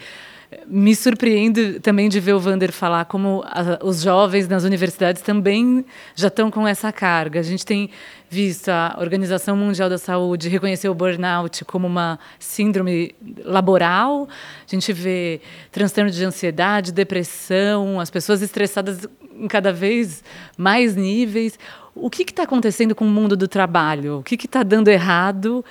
me 0.67 0.95
surpreende 0.95 1.79
também 1.79 2.09
de 2.09 2.19
ver 2.19 2.33
o 2.33 2.39
Vander 2.39 2.71
falar 2.71 3.05
como 3.05 3.43
a, 3.45 3.79
os 3.83 4.01
jovens 4.01 4.47
nas 4.47 4.63
universidades 4.63 5.21
também 5.21 5.85
já 6.13 6.27
estão 6.27 6.51
com 6.51 6.67
essa 6.67 6.91
carga. 6.91 7.39
A 7.39 7.43
gente 7.43 7.65
tem 7.65 7.89
visto 8.29 8.69
a 8.69 8.97
Organização 8.99 9.55
Mundial 9.55 9.89
da 9.89 9.97
Saúde 9.97 10.49
reconhecer 10.49 10.89
o 10.89 10.93
burnout 10.93 11.63
como 11.65 11.87
uma 11.87 12.19
síndrome 12.37 13.15
laboral. 13.43 14.27
A 14.29 14.75
gente 14.75 14.91
vê 14.91 15.39
transtorno 15.71 16.11
de 16.11 16.23
ansiedade, 16.23 16.91
depressão, 16.91 17.99
as 17.99 18.09
pessoas 18.09 18.41
estressadas 18.41 19.07
em 19.33 19.47
cada 19.47 19.71
vez 19.71 20.23
mais 20.57 20.95
níveis. 20.95 21.57
O 21.95 22.09
que 22.09 22.23
está 22.23 22.43
acontecendo 22.43 22.93
com 22.93 23.05
o 23.05 23.09
mundo 23.09 23.37
do 23.37 23.47
trabalho? 23.47 24.19
O 24.19 24.23
que 24.23 24.35
está 24.35 24.63
dando 24.63 24.89
errado? 24.89 25.63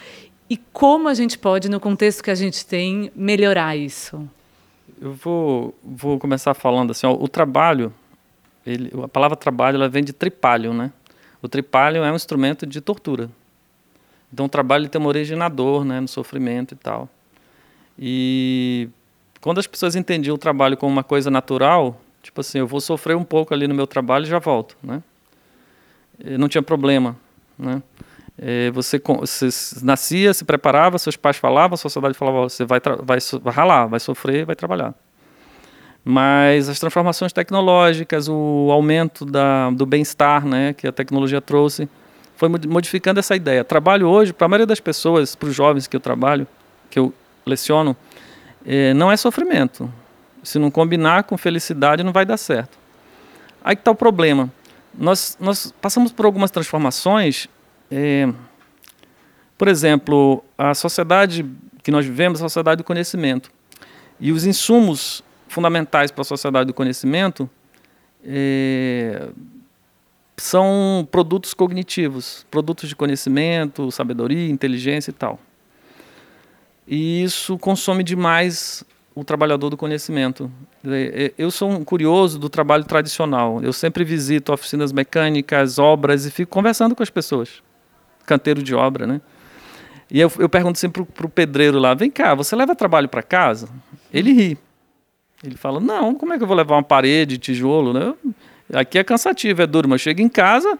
E 0.48 0.56
como 0.56 1.06
a 1.06 1.14
gente 1.14 1.38
pode, 1.38 1.68
no 1.68 1.78
contexto 1.78 2.24
que 2.24 2.30
a 2.30 2.34
gente 2.34 2.64
tem, 2.64 3.12
melhorar 3.14 3.76
isso? 3.76 4.28
Eu 5.00 5.12
vou, 5.14 5.74
vou 5.82 6.18
começar 6.18 6.52
falando 6.52 6.90
assim, 6.90 7.06
ó, 7.06 7.12
o 7.12 7.26
trabalho, 7.26 7.92
ele, 8.66 8.92
a 9.02 9.08
palavra 9.08 9.34
trabalho 9.34 9.76
ela 9.76 9.88
vem 9.88 10.04
de 10.04 10.12
tripalho, 10.12 10.74
né? 10.74 10.92
O 11.40 11.48
tripalho 11.48 12.04
é 12.04 12.12
um 12.12 12.14
instrumento 12.14 12.66
de 12.66 12.82
tortura. 12.82 13.30
Então 14.30 14.44
o 14.44 14.48
trabalho 14.48 14.88
tem 14.88 15.00
uma 15.00 15.08
origem 15.08 15.36
na 15.36 15.48
dor, 15.48 15.84
né, 15.84 16.00
no 16.00 16.06
sofrimento 16.06 16.74
e 16.74 16.76
tal. 16.76 17.08
E 17.98 18.88
quando 19.40 19.58
as 19.58 19.66
pessoas 19.66 19.96
entendiam 19.96 20.34
o 20.34 20.38
trabalho 20.38 20.76
como 20.76 20.92
uma 20.92 21.02
coisa 21.02 21.30
natural, 21.30 21.98
tipo 22.22 22.42
assim, 22.42 22.58
eu 22.58 22.66
vou 22.66 22.80
sofrer 22.80 23.16
um 23.16 23.24
pouco 23.24 23.54
ali 23.54 23.66
no 23.66 23.74
meu 23.74 23.86
trabalho 23.86 24.24
e 24.24 24.28
já 24.28 24.38
volto, 24.38 24.76
né? 24.82 25.02
Não 26.38 26.46
tinha 26.46 26.62
problema, 26.62 27.16
né? 27.58 27.82
É, 28.42 28.70
você, 28.70 28.98
você, 28.98 29.48
nascia, 29.82 30.32
se 30.32 30.46
preparava, 30.46 30.98
seus 30.98 31.14
pais 31.14 31.36
falavam, 31.36 31.74
a 31.74 31.76
sociedade 31.76 32.14
falava, 32.14 32.48
você 32.48 32.64
vai, 32.64 32.80
vai, 33.02 33.18
vai 33.42 33.52
ralar, 33.52 33.86
vai 33.86 34.00
sofrer, 34.00 34.46
vai 34.46 34.56
trabalhar. 34.56 34.94
Mas 36.02 36.70
as 36.70 36.80
transformações 36.80 37.34
tecnológicas, 37.34 38.28
o 38.28 38.70
aumento 38.70 39.26
da, 39.26 39.70
do 39.70 39.84
bem-estar 39.84 40.46
né, 40.46 40.72
que 40.72 40.86
a 40.86 40.92
tecnologia 40.92 41.42
trouxe, 41.42 41.86
foi 42.34 42.48
modificando 42.48 43.20
essa 43.20 43.36
ideia. 43.36 43.62
Trabalho 43.62 44.08
hoje, 44.08 44.32
para 44.32 44.46
a 44.46 44.48
maioria 44.48 44.66
das 44.66 44.80
pessoas, 44.80 45.36
para 45.36 45.50
os 45.50 45.54
jovens 45.54 45.86
que 45.86 45.94
eu 45.94 46.00
trabalho, 46.00 46.46
que 46.88 46.98
eu 46.98 47.12
leciono, 47.44 47.94
é, 48.64 48.94
não 48.94 49.12
é 49.12 49.16
sofrimento. 49.18 49.92
Se 50.42 50.58
não 50.58 50.70
combinar 50.70 51.24
com 51.24 51.36
felicidade, 51.36 52.02
não 52.02 52.12
vai 52.12 52.24
dar 52.24 52.38
certo. 52.38 52.78
Aí 53.62 53.76
que 53.76 53.82
está 53.82 53.90
o 53.90 53.94
problema. 53.94 54.50
Nós, 54.94 55.36
nós 55.38 55.74
passamos 55.82 56.10
por 56.10 56.24
algumas 56.24 56.50
transformações. 56.50 57.46
É, 57.90 58.32
por 59.58 59.68
exemplo, 59.68 60.44
a 60.56 60.74
sociedade 60.74 61.44
que 61.82 61.90
nós 61.90 62.06
vivemos 62.06 62.40
é 62.40 62.44
a 62.44 62.48
sociedade 62.48 62.78
do 62.78 62.84
conhecimento. 62.84 63.50
E 64.18 64.32
os 64.32 64.44
insumos 64.44 65.22
fundamentais 65.48 66.10
para 66.10 66.22
a 66.22 66.24
sociedade 66.24 66.66
do 66.66 66.74
conhecimento 66.74 67.48
é, 68.24 69.28
são 70.36 71.06
produtos 71.10 71.52
cognitivos, 71.52 72.46
produtos 72.50 72.88
de 72.88 72.96
conhecimento, 72.96 73.90
sabedoria, 73.90 74.48
inteligência 74.48 75.10
e 75.10 75.14
tal. 75.14 75.38
E 76.86 77.22
isso 77.22 77.58
consome 77.58 78.02
demais 78.02 78.84
o 79.14 79.24
trabalhador 79.24 79.70
do 79.70 79.76
conhecimento. 79.76 80.50
É, 80.84 81.26
é, 81.26 81.32
eu 81.36 81.50
sou 81.50 81.70
um 81.70 81.84
curioso 81.84 82.38
do 82.38 82.48
trabalho 82.48 82.84
tradicional. 82.84 83.62
Eu 83.62 83.72
sempre 83.72 84.04
visito 84.04 84.52
oficinas 84.52 84.92
mecânicas, 84.92 85.78
obras 85.78 86.24
e 86.24 86.30
fico 86.30 86.50
conversando 86.50 86.94
com 86.94 87.02
as 87.02 87.10
pessoas. 87.10 87.62
Canteiro 88.30 88.62
de 88.62 88.72
obra, 88.76 89.08
né? 89.08 89.20
E 90.08 90.20
eu, 90.20 90.30
eu 90.38 90.48
pergunto 90.48 90.78
sempre 90.78 91.04
para 91.04 91.26
o 91.26 91.28
pedreiro 91.28 91.80
lá: 91.80 91.94
vem 91.94 92.08
cá, 92.08 92.32
você 92.32 92.54
leva 92.54 92.76
trabalho 92.76 93.08
para 93.08 93.24
casa? 93.24 93.68
Ele 94.14 94.32
ri. 94.32 94.58
Ele 95.42 95.56
fala: 95.56 95.80
não, 95.80 96.14
como 96.14 96.32
é 96.32 96.36
que 96.36 96.44
eu 96.44 96.46
vou 96.46 96.56
levar 96.56 96.76
uma 96.76 96.82
parede, 96.82 97.38
tijolo? 97.38 97.92
Né? 97.92 98.14
Aqui 98.72 99.00
é 99.00 99.04
cansativo, 99.04 99.62
é 99.62 99.66
duro, 99.66 99.88
mas 99.88 100.00
chego 100.00 100.20
em 100.20 100.28
casa, 100.28 100.78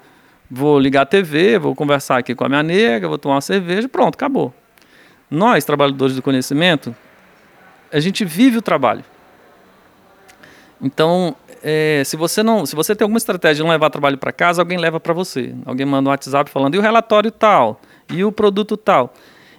vou 0.49 0.79
ligar 0.79 1.03
a 1.03 1.07
TV, 1.07 1.59
vou 1.59 1.75
conversar 1.75 2.19
aqui 2.19 2.37
com 2.37 2.45
a 2.45 2.49
minha 2.49 2.63
nega, 2.63 3.09
vou 3.09 3.19
tomar 3.19 3.35
uma 3.35 3.41
cerveja, 3.41 3.89
pronto, 3.89 4.15
acabou. 4.15 4.55
Nós, 5.29 5.65
trabalhadores 5.65 6.15
do 6.15 6.23
conhecimento, 6.23 6.95
a 7.93 7.99
gente 7.99 8.25
vive 8.25 8.59
o 8.59 8.63
trabalho. 8.63 9.05
Então, 10.81 11.35
é, 11.63 12.03
se 12.05 12.17
você 12.17 12.43
não, 12.43 12.65
se 12.65 12.75
você 12.75 12.95
tem 12.95 13.05
alguma 13.05 13.19
estratégia 13.19 13.57
de 13.57 13.63
não 13.63 13.71
levar 13.71 13.91
trabalho 13.91 14.19
para 14.19 14.33
casa, 14.33 14.63
alguém 14.63 14.79
leva 14.79 14.99
para 14.99 15.13
você. 15.13 15.55
Alguém 15.65 15.87
manda 15.87 16.09
um 16.09 16.13
WhatsApp 16.13 16.51
falando 16.51 16.75
e 16.75 16.79
o 16.79 16.81
relatório 16.81 17.31
tal 17.31 17.81
e 18.11 18.25
o 18.25 18.33
produto 18.33 18.77
tal. 18.77 19.15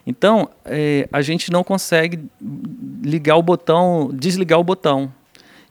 Então, 0.05 0.49
é, 0.65 1.07
a 1.11 1.21
gente 1.21 1.51
não 1.51 1.63
consegue 1.63 2.19
ligar 3.03 3.35
o 3.35 3.43
botão, 3.43 4.09
desligar 4.13 4.59
o 4.59 4.63
botão. 4.63 5.11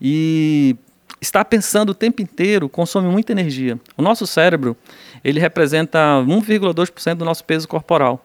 E 0.00 0.76
estar 1.20 1.44
pensando 1.44 1.90
o 1.90 1.94
tempo 1.94 2.22
inteiro 2.22 2.68
consome 2.68 3.08
muita 3.08 3.32
energia. 3.32 3.78
O 3.96 4.02
nosso 4.02 4.26
cérebro, 4.26 4.76
ele 5.22 5.40
representa 5.40 5.98
1,2% 6.26 7.14
do 7.16 7.24
nosso 7.24 7.44
peso 7.44 7.68
corporal. 7.68 8.24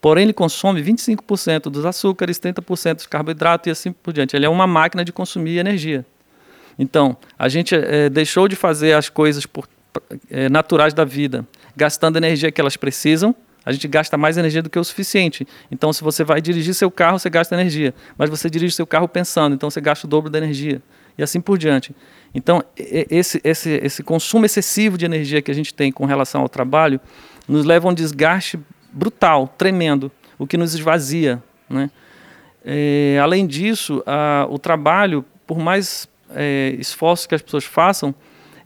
Porém, 0.00 0.24
ele 0.24 0.32
consome 0.32 0.82
25% 0.82 1.70
dos 1.70 1.86
açúcares, 1.86 2.38
30% 2.38 2.94
dos 2.96 3.06
carboidratos 3.06 3.68
e 3.68 3.70
assim 3.70 3.92
por 3.92 4.12
diante. 4.12 4.36
Ele 4.36 4.44
é 4.44 4.48
uma 4.48 4.66
máquina 4.66 5.04
de 5.04 5.12
consumir 5.12 5.58
energia. 5.58 6.04
Então, 6.78 7.16
a 7.38 7.48
gente 7.48 7.74
é, 7.74 8.08
deixou 8.08 8.48
de 8.48 8.56
fazer 8.56 8.92
as 8.92 9.08
coisas 9.08 9.46
por, 9.46 9.68
é, 10.30 10.48
naturais 10.48 10.92
da 10.92 11.04
vida, 11.04 11.46
gastando 11.74 12.16
energia 12.16 12.52
que 12.52 12.60
elas 12.60 12.76
precisam. 12.76 13.34
A 13.64 13.72
gente 13.72 13.88
gasta 13.88 14.16
mais 14.16 14.38
energia 14.38 14.62
do 14.62 14.70
que 14.70 14.78
o 14.78 14.84
suficiente. 14.84 15.46
Então, 15.70 15.92
se 15.92 16.02
você 16.02 16.22
vai 16.22 16.40
dirigir 16.40 16.74
seu 16.74 16.90
carro, 16.90 17.18
você 17.18 17.28
gasta 17.28 17.54
energia. 17.54 17.92
Mas 18.16 18.30
você 18.30 18.48
dirige 18.48 18.74
seu 18.74 18.86
carro 18.86 19.08
pensando, 19.08 19.54
então 19.54 19.68
você 19.68 19.80
gasta 19.80 20.06
o 20.06 20.10
dobro 20.10 20.30
da 20.30 20.38
energia. 20.38 20.80
E 21.18 21.22
assim 21.22 21.40
por 21.40 21.58
diante. 21.58 21.94
Então, 22.34 22.62
esse, 22.76 23.40
esse, 23.42 23.70
esse 23.82 24.02
consumo 24.02 24.44
excessivo 24.44 24.98
de 24.98 25.04
energia 25.04 25.40
que 25.40 25.50
a 25.50 25.54
gente 25.54 25.72
tem 25.72 25.90
com 25.90 26.04
relação 26.04 26.42
ao 26.42 26.48
trabalho 26.48 27.00
nos 27.48 27.64
leva 27.64 27.88
a 27.88 27.90
um 27.90 27.94
desgaste 27.94 28.58
brutal, 28.92 29.52
tremendo, 29.56 30.12
o 30.38 30.46
que 30.46 30.56
nos 30.56 30.74
esvazia. 30.74 31.42
Né? 31.68 31.90
É, 32.64 33.18
além 33.22 33.46
disso, 33.46 34.02
a, 34.06 34.46
o 34.50 34.58
trabalho, 34.58 35.24
por 35.46 35.58
mais 35.58 36.08
é, 36.34 36.74
esforços 36.78 37.26
que 37.26 37.34
as 37.34 37.42
pessoas 37.42 37.64
façam, 37.64 38.14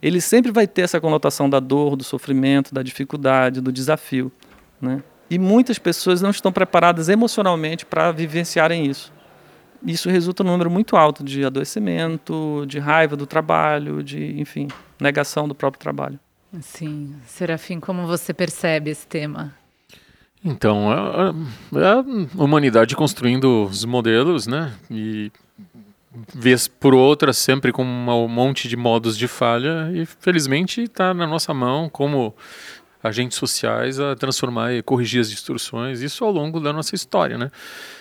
ele 0.01 0.19
sempre 0.19 0.51
vai 0.51 0.67
ter 0.67 0.81
essa 0.81 0.99
conotação 0.99 1.49
da 1.49 1.59
dor, 1.59 1.95
do 1.95 2.03
sofrimento, 2.03 2.73
da 2.73 2.81
dificuldade, 2.81 3.61
do 3.61 3.71
desafio. 3.71 4.31
Né? 4.81 5.03
E 5.29 5.37
muitas 5.37 5.77
pessoas 5.77 6.21
não 6.21 6.31
estão 6.31 6.51
preparadas 6.51 7.07
emocionalmente 7.07 7.85
para 7.85 8.11
vivenciarem 8.11 8.85
isso 8.85 9.13
isso 9.85 10.09
resulta 10.09 10.43
num 10.43 10.51
número 10.51 10.69
muito 10.69 10.95
alto 10.95 11.23
de 11.23 11.43
adoecimento, 11.43 12.65
de 12.67 12.79
raiva 12.79 13.15
do 13.15 13.25
trabalho, 13.25 14.03
de, 14.03 14.39
enfim, 14.39 14.67
negação 14.99 15.47
do 15.47 15.55
próprio 15.55 15.79
trabalho. 15.79 16.19
Sim. 16.59 17.15
Serafim, 17.25 17.79
como 17.79 18.05
você 18.05 18.33
percebe 18.33 18.91
esse 18.91 19.07
tema? 19.07 19.53
Então, 20.43 20.91
a, 20.91 21.29
a 21.29 22.43
humanidade 22.43 22.95
construindo 22.95 23.65
os 23.65 23.85
modelos, 23.85 24.47
né? 24.47 24.73
E 24.89 25.31
vez 26.33 26.67
por 26.67 26.93
outra, 26.93 27.31
sempre 27.31 27.71
com 27.71 27.83
um 27.83 28.27
monte 28.27 28.67
de 28.67 28.75
modos 28.75 29.17
de 29.17 29.27
falha, 29.27 29.91
e 29.93 30.05
felizmente 30.05 30.81
está 30.81 31.13
na 31.13 31.25
nossa 31.25 31.53
mão 31.53 31.89
como 31.89 32.35
agentes 33.03 33.37
sociais 33.37 33.99
a 33.99 34.15
transformar 34.15 34.73
e 34.73 34.83
corrigir 34.83 35.21
as 35.21 35.29
distorções, 35.29 36.01
isso 36.01 36.23
ao 36.23 36.31
longo 36.31 36.59
da 36.59 36.71
nossa 36.71 36.93
história, 36.93 37.37
né? 37.37 37.49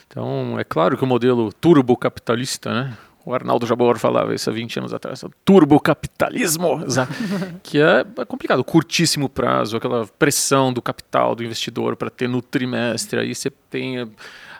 Então, 0.06 0.58
é 0.58 0.64
claro 0.64 0.96
que 0.98 1.04
o 1.04 1.06
modelo 1.06 1.52
turbocapitalista, 1.52 2.72
né? 2.72 2.98
O 3.24 3.34
Arnaldo 3.34 3.66
Jabor 3.66 3.98
falava 3.98 4.34
isso 4.34 4.48
há 4.48 4.52
20 4.52 4.78
anos 4.78 4.94
atrás, 4.94 5.22
turbocapitalismo, 5.44 6.80
que 7.62 7.78
é, 7.78 8.04
é 8.18 8.24
complicado, 8.24 8.64
curtíssimo 8.64 9.28
prazo, 9.28 9.76
aquela 9.76 10.06
pressão 10.18 10.72
do 10.72 10.82
capital, 10.82 11.34
do 11.34 11.44
investidor 11.44 11.96
para 11.96 12.10
ter 12.10 12.28
no 12.28 12.42
trimestre, 12.42 13.20
aí 13.20 13.34
você 13.34 13.50
tem 13.70 14.10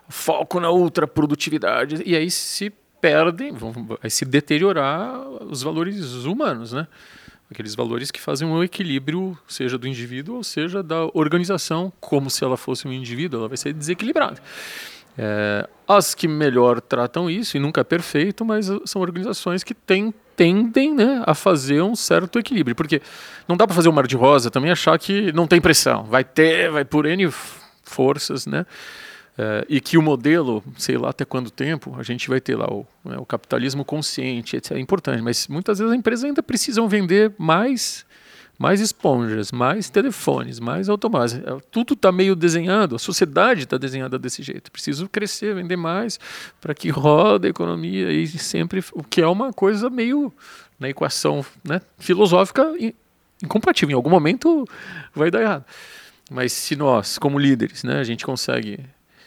foco 0.09 0.61
na 0.61 0.71
ultraprodutividade, 0.71 2.03
e 2.05 2.15
aí 2.15 2.31
se 2.31 2.73
perdem, 3.01 3.53
vai 3.53 4.11
se 4.11 4.25
deteriorar 4.25 5.19
os 5.49 5.63
valores 5.63 6.25
humanos, 6.25 6.73
né? 6.73 6.87
Aqueles 7.51 7.75
valores 7.75 8.11
que 8.11 8.21
fazem 8.21 8.47
um 8.47 8.63
equilíbrio, 8.63 9.37
seja 9.49 9.77
do 9.77 9.89
indivíduo 9.89 10.37
ou 10.37 10.45
seja 10.45 10.83
da 10.83 11.05
organização, 11.15 11.93
como 11.99 12.31
se 12.31 12.45
ela 12.45 12.57
fosse 12.57 12.87
um 12.87 12.93
indivíduo, 12.93 13.41
ela 13.41 13.49
vai 13.49 13.57
ser 13.57 13.73
desequilibrada. 13.73 14.41
É, 15.19 15.69
as 15.89 16.15
que 16.15 16.29
melhor 16.29 16.81
tratam 16.81 17.29
isso, 17.29 17.57
e 17.57 17.61
nunca 17.61 17.81
é 17.81 17.85
perfeito, 17.85 18.45
mas 18.45 18.71
são 18.85 19.03
organizações 19.03 19.65
que 19.65 19.75
têm, 19.75 20.15
tendem 20.37 20.95
né, 20.95 21.23
a 21.27 21.35
fazer 21.35 21.83
um 21.83 21.97
certo 21.97 22.39
equilíbrio. 22.39 22.77
Porque 22.77 23.03
não 23.49 23.57
dá 23.57 23.67
para 23.67 23.75
fazer 23.75 23.89
um 23.89 23.93
mar 23.93 24.07
de 24.07 24.17
rosa 24.17 24.51
também 24.51 24.71
achar 24.71 24.97
que 24.99 25.33
não 25.33 25.47
tem 25.47 25.61
pressão. 25.61 26.05
Vai 26.05 26.23
ter, 26.23 26.71
vai 26.71 26.85
por 26.85 27.05
N 27.05 27.29
forças, 27.83 28.47
né? 28.47 28.65
É, 29.43 29.65
e 29.71 29.81
que 29.81 29.97
o 29.97 30.03
modelo, 30.03 30.63
sei 30.77 30.99
lá 30.99 31.09
até 31.09 31.25
quanto 31.25 31.51
tempo, 31.51 31.97
a 31.97 32.03
gente 32.03 32.29
vai 32.29 32.43
ter 32.43 32.57
lá 32.57 32.67
o, 32.71 32.87
né, 33.03 33.17
o 33.17 33.25
capitalismo 33.25 33.87
consciente, 33.87 34.55
etc. 34.55 34.73
É 34.73 34.79
importante, 34.79 35.23
mas 35.23 35.49
muitas 35.49 35.79
vezes 35.79 35.95
as 35.95 35.99
empresas 35.99 36.25
ainda 36.25 36.43
precisam 36.43 36.87
vender 36.87 37.33
mais 37.39 38.05
mais 38.59 38.83
esponjas, 38.83 39.51
mais 39.51 39.89
telefones, 39.89 40.61
mais 40.61 40.91
automóveis. 40.91 41.33
É, 41.33 41.59
tudo 41.71 41.95
está 41.95 42.13
meio 42.13 42.37
desenhado, 42.37 42.97
a 42.97 42.99
sociedade 42.99 43.63
está 43.63 43.79
desenhada 43.79 44.19
desse 44.19 44.43
jeito. 44.43 44.71
Preciso 44.71 45.09
crescer, 45.09 45.55
vender 45.55 45.77
mais 45.77 46.21
para 46.61 46.75
que 46.75 46.91
roda 46.91 47.49
a 47.49 47.51
economia 47.51 48.13
e 48.13 48.27
sempre, 48.27 48.85
o 48.93 49.03
que 49.03 49.23
é 49.23 49.27
uma 49.27 49.55
coisa 49.55 49.89
meio 49.89 50.31
na 50.79 50.91
equação 50.91 51.43
né, 51.65 51.81
filosófica 51.99 52.71
incompatível. 53.43 53.95
Em 53.95 53.97
algum 53.97 54.11
momento 54.11 54.69
vai 55.15 55.31
dar 55.31 55.41
errado. 55.41 55.65
Mas 56.31 56.53
se 56.53 56.77
nós, 56.77 57.17
como 57.17 57.39
líderes, 57.39 57.83
né, 57.83 57.99
a 57.99 58.05
gente 58.05 58.27
consegue 58.27 58.81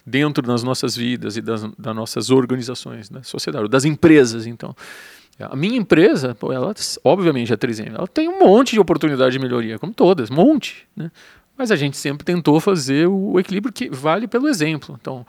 dentro 0.06 0.46
das 0.46 0.63
nossas 0.63 0.96
vidas 0.96 1.38
e 1.38 1.42
das, 1.42 1.63
das 1.78 1.96
nossas 1.96 2.30
organizações, 2.30 3.10
né, 3.10 3.22
sociedade, 3.24 3.68
das 3.70 3.86
empresas, 3.86 4.46
então, 4.46 4.76
a 5.39 5.56
minha 5.56 5.78
empresa, 5.78 6.38
ela, 6.52 6.74
obviamente, 7.04 7.54
a 7.54 7.58
3M, 7.58 7.96
ela 7.96 8.08
tem 8.08 8.30
um 8.30 8.39
monte 8.39 8.74
de 8.74 8.80
oportunidade 8.80 9.32
de 9.32 9.39
melhoria, 9.39 9.80
como 9.80 9.94
todas, 9.94 10.30
um 10.30 10.36
monte. 10.36 10.88
Né? 10.96 11.12
Mas 11.58 11.72
a 11.72 11.76
gente 11.76 11.98
sempre 11.98 12.24
tentou 12.24 12.60
fazer 12.60 13.08
o 13.08 13.39
equilíbrio 13.39 13.74
que 13.74 13.89
vale 13.89 14.28
pelo 14.28 14.48
exemplo. 14.48 14.98
Então, 15.00 15.26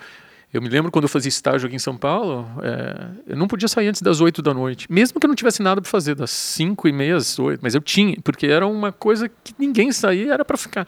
Eu 0.53 0.63
me 0.63 0.69
lembro 0.69 0.93
quando 0.93 1.03
eu 1.03 1.09
fazia 1.09 1.29
estágio 1.29 1.67
aqui 1.67 1.75
em 1.75 1.81
São 1.81 1.97
Paulo, 1.97 2.49
é, 2.63 3.33
eu 3.33 3.37
não 3.37 3.49
podia 3.49 3.67
sair 3.67 3.89
antes 3.89 4.01
das 4.01 4.21
8 4.21 4.41
da 4.41 4.55
noite, 4.55 4.87
mesmo 4.89 5.19
que 5.19 5.27
eu 5.27 5.29
não 5.29 5.35
tivesse 5.35 5.61
nada 5.61 5.81
para 5.81 5.91
fazer, 5.91 6.15
das 6.15 6.31
5 6.31 6.87
e 6.87 6.93
meia 6.93 7.17
às 7.17 7.41
8, 7.41 7.59
mas 7.61 7.75
eu 7.75 7.81
tinha, 7.81 8.17
porque 8.23 8.47
era 8.47 8.65
uma 8.65 8.93
coisa 8.93 9.29
que 9.29 9.53
ninguém 9.59 9.91
saía, 9.91 10.33
era 10.33 10.45
para 10.45 10.57
ficar 10.57 10.87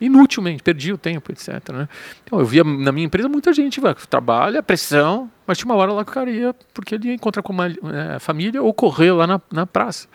inutilmente, 0.00 0.62
perdi 0.62 0.92
o 0.92 0.98
tempo, 0.98 1.32
etc. 1.32 1.48
Né? 1.72 1.88
Então, 2.24 2.38
eu 2.38 2.46
via 2.46 2.62
na 2.62 2.92
minha 2.92 3.06
empresa 3.06 3.28
muita 3.28 3.52
gente, 3.52 3.80
vai, 3.80 3.94
trabalha, 3.94 4.62
pressão, 4.62 5.30
mas 5.46 5.58
tinha 5.58 5.70
uma 5.70 5.80
hora 5.80 5.92
lá 5.92 6.04
que 6.04 6.10
o 6.10 6.14
cara 6.14 6.30
ia, 6.30 6.54
porque 6.74 6.94
ele 6.94 7.08
ia 7.08 7.14
encontrar 7.14 7.42
com 7.42 7.52
uma 7.52 7.66
é, 7.66 8.18
família 8.18 8.62
ou 8.62 8.72
correr 8.74 9.12
lá 9.12 9.26
na, 9.26 9.40
na 9.50 9.66
praça. 9.66 10.08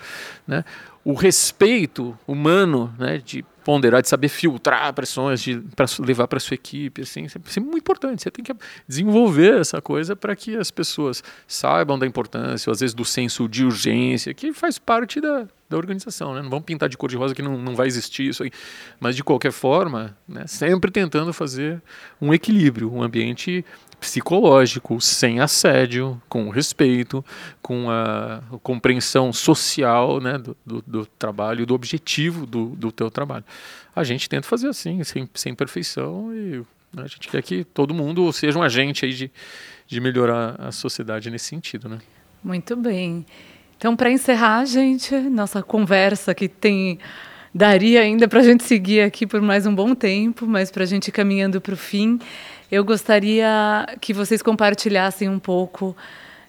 Né? 0.48 0.64
O 1.04 1.14
respeito 1.14 2.18
humano, 2.28 2.94
né, 2.98 3.18
de 3.18 3.44
ponderar, 3.64 4.02
de 4.02 4.10
saber 4.10 4.28
filtrar 4.30 4.94
pressões, 4.94 5.42
de 5.42 5.60
pra 5.76 5.86
levar 6.00 6.28
para 6.28 6.40
sua 6.40 6.56
equipe, 6.56 7.02
assim, 7.02 7.26
isso 7.26 7.38
é 7.38 7.60
muito 7.60 7.80
importante. 7.80 8.24
Você 8.24 8.32
tem 8.32 8.44
que 8.44 8.54
desenvolver 8.88 9.60
essa 9.60 9.82
coisa 9.82 10.16
para 10.16 10.36
que 10.36 10.56
as 10.56 10.72
pessoas 10.72 11.24
saibam 11.48 11.98
da 11.98 12.06
importância, 12.06 12.70
ou 12.70 12.74
às 12.74 12.80
vezes 12.80 12.94
do 12.94 13.06
senso 13.06 13.48
de 13.48 13.66
urgência, 13.66 14.34
que 14.34 14.52
faz 14.54 14.78
parte 14.78 15.22
da, 15.22 15.48
da 15.70 15.78
organização. 15.78 16.34
Né? 16.34 16.42
Não 16.42 16.50
vamos 16.50 16.66
pintar 16.66 16.90
de 16.90 16.98
cor 16.98 17.10
de 17.10 17.16
rosa 17.16 17.34
que 17.34 17.42
não, 17.42 17.58
não 17.58 17.76
vai 17.76 17.88
existir 17.88 18.28
isso 18.28 18.44
aí. 18.44 18.52
Mas, 19.00 19.16
de 19.16 19.24
qualquer 19.24 19.52
forma, 19.52 20.16
né, 20.28 20.46
sempre 20.48 20.92
tentando 20.92 21.34
fazer 21.34 21.82
um 22.20 22.34
equilíbrio, 22.34 22.92
um 22.92 23.02
ambiente 23.02 23.66
psicológico, 24.02 25.00
sem 25.00 25.40
assédio, 25.40 26.20
com 26.28 26.50
respeito, 26.50 27.24
com 27.62 27.88
a 27.88 28.42
compreensão 28.64 29.32
social 29.32 30.20
né, 30.20 30.40
do, 30.40 30.58
do, 30.66 30.82
do 30.82 31.06
trabalho, 31.06 31.68
do 31.68 31.76
objetivo 31.76 32.48
do, 32.48 32.70
do 32.70 32.92
teu 32.92 33.12
trabalho. 33.12 33.46
A 33.96 34.04
gente 34.04 34.30
tenta 34.30 34.48
fazer 34.48 34.68
assim, 34.68 35.04
sem, 35.04 35.30
sem 35.34 35.54
perfeição, 35.54 36.34
e 36.34 36.64
a 36.98 37.08
gente 37.08 37.28
quer 37.28 37.42
que 37.42 37.64
todo 37.64 37.94
mundo 37.94 38.32
seja 38.32 38.58
um 38.58 38.64
agente 38.64 39.06
aí 39.06 39.14
de, 39.14 39.32
de 39.88 40.00
melhorar 40.00 40.56
a 40.60 40.72
sociedade 40.72 41.30
nesse 41.30 41.46
sentido. 41.46 41.88
Né? 41.90 42.00
Muito 42.44 42.76
bem. 42.76 43.26
Então, 43.78 43.96
para 43.96 44.12
encerrar, 44.12 44.66
gente, 44.66 45.16
nossa 45.16 45.64
conversa 45.64 46.36
que 46.36 46.48
tem 46.48 47.00
daria 47.54 48.02
ainda 48.02 48.28
para 48.28 48.40
a 48.40 48.44
gente 48.44 48.64
seguir 48.64 49.02
aqui 49.02 49.28
por 49.28 49.42
mais 49.42 49.66
um 49.66 49.76
bom 49.76 49.94
tempo, 49.94 50.46
mas 50.46 50.72
para 50.72 50.84
a 50.84 50.86
gente 50.86 51.10
ir 51.10 51.12
caminhando 51.12 51.60
para 51.60 51.74
o 51.74 51.78
fim, 51.78 52.20
eu 52.72 52.86
gostaria 52.86 53.86
que 54.00 54.14
vocês 54.14 54.42
compartilhassem 54.42 55.28
um 55.28 55.40
pouco 55.40 55.96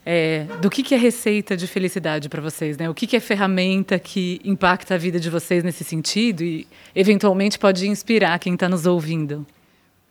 é, 0.04 0.46
do 0.60 0.68
que, 0.68 0.82
que 0.82 0.94
é 0.94 0.98
receita 0.98 1.56
de 1.56 1.66
felicidade 1.66 2.28
para 2.28 2.42
vocês, 2.42 2.76
né? 2.76 2.90
O 2.90 2.94
que, 2.94 3.06
que 3.06 3.16
é 3.16 3.20
ferramenta 3.20 3.98
que 3.98 4.40
impacta 4.44 4.94
a 4.94 4.98
vida 4.98 5.20
de 5.20 5.30
vocês 5.30 5.62
nesse 5.62 5.84
sentido 5.84 6.42
e, 6.42 6.66
eventualmente, 6.94 7.58
pode 7.58 7.86
inspirar 7.86 8.38
quem 8.38 8.54
está 8.54 8.68
nos 8.68 8.84
ouvindo. 8.84 9.46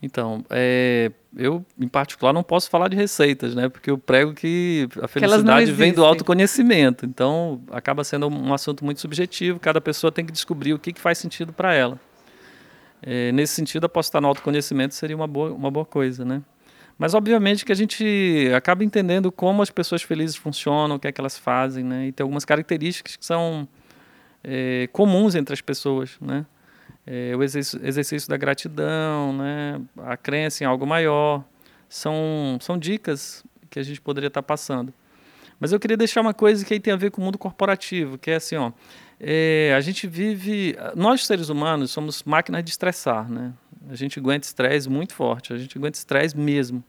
Então, 0.02 0.44
é, 0.50 1.12
eu, 1.36 1.64
em 1.78 1.86
particular, 1.86 2.32
não 2.32 2.42
posso 2.42 2.68
falar 2.68 2.88
de 2.88 2.96
receitas, 2.96 3.54
né? 3.54 3.68
Porque 3.68 3.90
eu 3.90 3.96
prego 3.96 4.34
que 4.34 4.88
a 5.00 5.06
felicidade 5.06 5.66
que 5.66 5.72
vem 5.72 5.92
do 5.92 6.04
autoconhecimento. 6.04 7.06
Então, 7.06 7.60
acaba 7.70 8.02
sendo 8.02 8.28
um 8.28 8.52
assunto 8.52 8.84
muito 8.84 9.00
subjetivo. 9.00 9.60
Cada 9.60 9.80
pessoa 9.80 10.10
tem 10.10 10.24
que 10.24 10.32
descobrir 10.32 10.72
o 10.72 10.78
que, 10.78 10.92
que 10.92 11.00
faz 11.00 11.18
sentido 11.18 11.52
para 11.52 11.72
ela. 11.74 12.00
É, 13.00 13.30
nesse 13.30 13.54
sentido, 13.54 13.84
apostar 13.84 14.22
no 14.22 14.28
autoconhecimento 14.28 14.94
seria 14.94 15.14
uma 15.14 15.26
boa, 15.26 15.52
uma 15.52 15.70
boa 15.70 15.84
coisa, 15.84 16.24
né? 16.24 16.42
Mas, 17.02 17.14
obviamente, 17.14 17.64
que 17.64 17.72
a 17.72 17.74
gente 17.74 18.48
acaba 18.56 18.84
entendendo 18.84 19.32
como 19.32 19.60
as 19.60 19.70
pessoas 19.70 20.02
felizes 20.02 20.36
funcionam, 20.36 20.94
o 20.94 20.98
que 21.00 21.08
é 21.08 21.12
que 21.12 21.20
elas 21.20 21.36
fazem, 21.36 21.82
né? 21.82 22.06
E 22.06 22.12
tem 22.12 22.22
algumas 22.22 22.44
características 22.44 23.16
que 23.16 23.26
são 23.26 23.66
é, 24.44 24.88
comuns 24.92 25.34
entre 25.34 25.52
as 25.52 25.60
pessoas, 25.60 26.16
né? 26.20 26.46
é, 27.06 27.34
o 27.36 27.42
exercício, 27.42 28.28
da 28.28 28.36
gratidão, 28.36 29.32
né, 29.32 29.80
a 29.98 30.16
crença 30.16 30.62
em 30.62 30.66
algo 30.66 30.86
maior, 30.86 31.44
são, 31.88 32.58
são 32.60 32.78
dicas 32.78 33.44
que 33.68 33.78
a 33.78 33.82
gente 33.82 34.00
poderia 34.00 34.28
estar 34.28 34.42
passando. 34.42 34.92
Mas 35.58 35.72
eu 35.72 35.78
queria 35.78 35.96
deixar 35.96 36.20
uma 36.20 36.34
coisa 36.34 36.64
que 36.64 36.74
aí 36.74 36.80
tem 36.80 36.92
a 36.92 36.96
ver 36.96 37.10
com 37.10 37.20
o 37.20 37.24
mundo 37.24 37.38
corporativo, 37.38 38.18
que 38.18 38.30
é 38.30 38.36
assim, 38.36 38.56
ó, 38.56 38.72
é, 39.20 39.72
a 39.76 39.80
gente 39.80 40.06
vive, 40.06 40.76
nós 40.94 41.26
seres 41.26 41.48
humanos 41.48 41.90
somos 41.90 42.22
máquinas 42.24 42.64
de 42.64 42.70
estressar, 42.70 43.30
né? 43.30 43.52
A 43.88 43.94
gente 43.94 44.18
aguenta 44.18 44.46
estresse 44.46 44.88
muito 44.88 45.14
forte, 45.14 45.52
a 45.52 45.58
gente 45.58 45.76
aguenta 45.76 45.98
estresse 45.98 46.36
mesmo. 46.36 46.82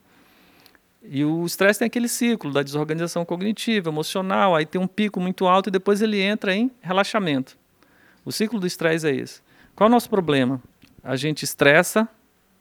E 1.03 1.23
o 1.25 1.45
estresse 1.45 1.79
tem 1.79 1.85
aquele 1.85 2.07
ciclo 2.07 2.51
da 2.51 2.63
desorganização 2.63 3.25
cognitiva, 3.25 3.89
emocional, 3.89 4.55
aí 4.55 4.65
tem 4.65 4.79
um 4.79 4.87
pico 4.87 5.19
muito 5.19 5.45
alto 5.45 5.67
e 5.67 5.71
depois 5.71 6.01
ele 6.01 6.21
entra 6.21 6.55
em 6.55 6.71
relaxamento. 6.81 7.57
O 8.23 8.31
ciclo 8.31 8.59
do 8.59 8.65
estresse 8.65 9.07
é 9.07 9.13
esse. 9.13 9.41
Qual 9.75 9.87
é 9.87 9.89
o 9.89 9.91
nosso 9.91 10.09
problema? 10.09 10.61
A 11.03 11.17
gente 11.17 11.43
estressa 11.43 12.07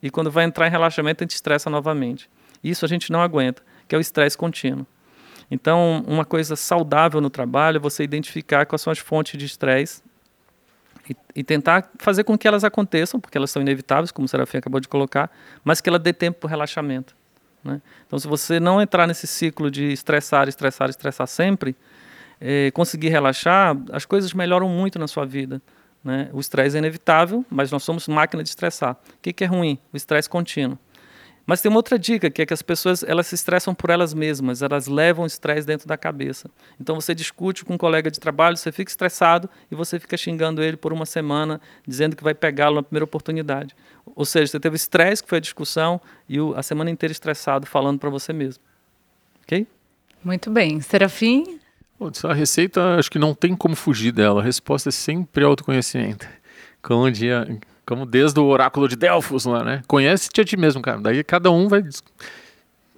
e 0.02 0.11
quando 0.11 0.31
vai 0.31 0.44
entrar 0.44 0.66
em 0.66 0.70
relaxamento 0.70 1.22
a 1.22 1.24
gente 1.24 1.37
estressa 1.37 1.70
novamente. 1.70 2.28
Isso 2.64 2.85
a 2.85 2.88
gente 2.88 3.12
não 3.12 3.22
aguenta, 3.22 3.62
que 3.87 3.94
é 3.94 3.98
o 3.98 4.00
estresse 4.00 4.37
contínuo. 4.37 4.87
Então, 5.48 6.02
uma 6.09 6.24
coisa 6.24 6.57
saudável 6.57 7.20
no 7.20 7.31
trabalho 7.31 7.76
é 7.76 7.81
você 7.81 8.02
identificar 8.02 8.66
quais 8.66 8.83
são 8.83 8.90
as 8.90 8.98
fontes 8.98 9.38
de 9.38 9.44
estresse 9.44 10.02
e, 11.09 11.16
e, 11.37 11.44
tentar 11.44 11.90
fazer 11.98 12.24
com 12.24 12.38
que 12.38 12.48
elas 12.48 12.64
aconteçam, 12.64 13.20
porque 13.20 13.37
elas 13.37 13.50
são 13.50 13.61
inevitáveis, 13.61 14.11
como 14.11 14.24
o 14.24 14.28
Serafim 14.28 14.59
acabou 14.59 14.81
de 14.81 14.88
colocar, 14.88 15.31
mas 15.62 15.81
que 15.81 15.88
ela 15.88 15.98
dê 15.98 16.12
tempo 16.12 16.40
para 16.40 16.46
o 16.46 16.50
relaxamento. 16.50 17.14
Né? 17.64 17.81
Então, 18.07 18.18
se 18.18 18.27
você 18.27 18.59
não 18.59 18.81
entrar 18.81 19.07
nesse 19.07 19.27
ciclo 19.27 19.70
de 19.70 19.92
estressar, 19.92 20.48
estressar, 20.48 20.90
estressar 20.90 21.27
sempre, 21.27 21.77
é, 22.40 22.70
conseguir 22.72 23.09
relaxar, 23.09 23.77
as 23.92 24.05
coisas 24.05 24.33
melhoram 24.33 24.68
muito 24.68 24.98
na 24.98 25.07
sua 25.07 25.25
vida. 25.25 25.62
Né? 26.03 26.29
O 26.33 26.40
estresse 26.40 26.77
é 26.77 26.79
inevitável, 26.79 27.44
mas 27.48 27.70
nós 27.70 27.83
somos 27.83 28.09
máquina 28.09 28.42
de 28.42 28.48
estressar. 28.48 28.94
O 28.94 29.20
que, 29.22 29.33
que 29.33 29.44
é 29.44 29.46
ruim? 29.46 29.79
O 29.92 29.96
estresse 29.96 30.29
contínuo. 30.29 30.79
Mas 31.44 31.61
tem 31.61 31.68
uma 31.68 31.79
outra 31.79 31.98
dica, 31.98 32.31
que 32.31 32.42
é 32.42 32.46
que 32.46 32.55
as 32.55 32.62
pessoas 32.62 33.03
elas 33.03 33.27
se 33.27 33.35
estressam 33.35 33.75
por 33.75 33.90
elas 33.90 34.14
mesmas, 34.14 34.62
elas 34.62 34.87
levam 34.87 35.25
o 35.25 35.27
estresse 35.27 35.66
dentro 35.66 35.88
da 35.88 35.96
cabeça. 35.96 36.48
Então 36.81 36.94
você 36.94 37.14
discute 37.14 37.64
com 37.64 37.75
um 37.75 37.79
colega 37.79 38.11
de 38.11 38.20
trabalho, 38.20 38.57
você 38.57 38.70
fica 38.70 38.90
estressado 38.90 39.51
e 39.70 39.75
você 39.75 39.98
fica 39.98 40.16
xingando 40.16 40.62
ele 40.62 40.77
por 40.77 40.92
uma 40.92 41.05
semana, 41.05 41.61
dizendo 41.87 42.14
que 42.14 42.22
vai 42.22 42.35
pegá-lo 42.35 42.77
na 42.77 42.83
primeira 42.83 43.05
oportunidade. 43.05 43.75
Ou 44.14 44.25
seja, 44.25 44.53
você 44.53 44.61
teve 44.61 44.77
estresse, 44.77 45.22
que 45.22 45.29
foi 45.29 45.38
a 45.38 45.40
discussão, 45.40 46.01
e 46.29 46.40
o, 46.40 46.55
a 46.55 46.62
semana 46.62 46.90
inteira 46.90 47.12
estressado, 47.12 47.66
falando 47.66 47.98
para 47.98 48.11
você 48.11 48.33
mesmo. 48.33 48.62
Ok? 49.42 49.66
Muito 50.22 50.51
bem. 50.51 50.81
Serafim, 50.81 51.61
a 52.25 52.33
receita, 52.33 52.96
acho 52.96 53.11
que 53.11 53.18
não 53.18 53.35
tem 53.35 53.55
como 53.55 53.77
fugir 53.77 54.12
dela. 54.12 54.40
A 54.40 54.44
resposta 54.44 54.88
é 54.88 54.92
sempre 54.92 55.44
autoconhecimento. 55.44 56.27
Como, 56.83 57.11
dia, 57.11 57.46
como 57.87 58.05
desde 58.05 58.40
o 58.40 58.44
oráculo 58.44 58.88
de 58.88 58.96
Delfos 58.96 59.44
lá, 59.44 59.62
né? 59.62 59.83
Conhece-te 59.87 60.40
a 60.40 60.44
ti 60.44 60.57
mesmo, 60.57 60.83
cara. 60.83 61.01
Daí 61.01 61.22
cada 61.22 61.51
um 61.51 61.68
vai 61.68 61.83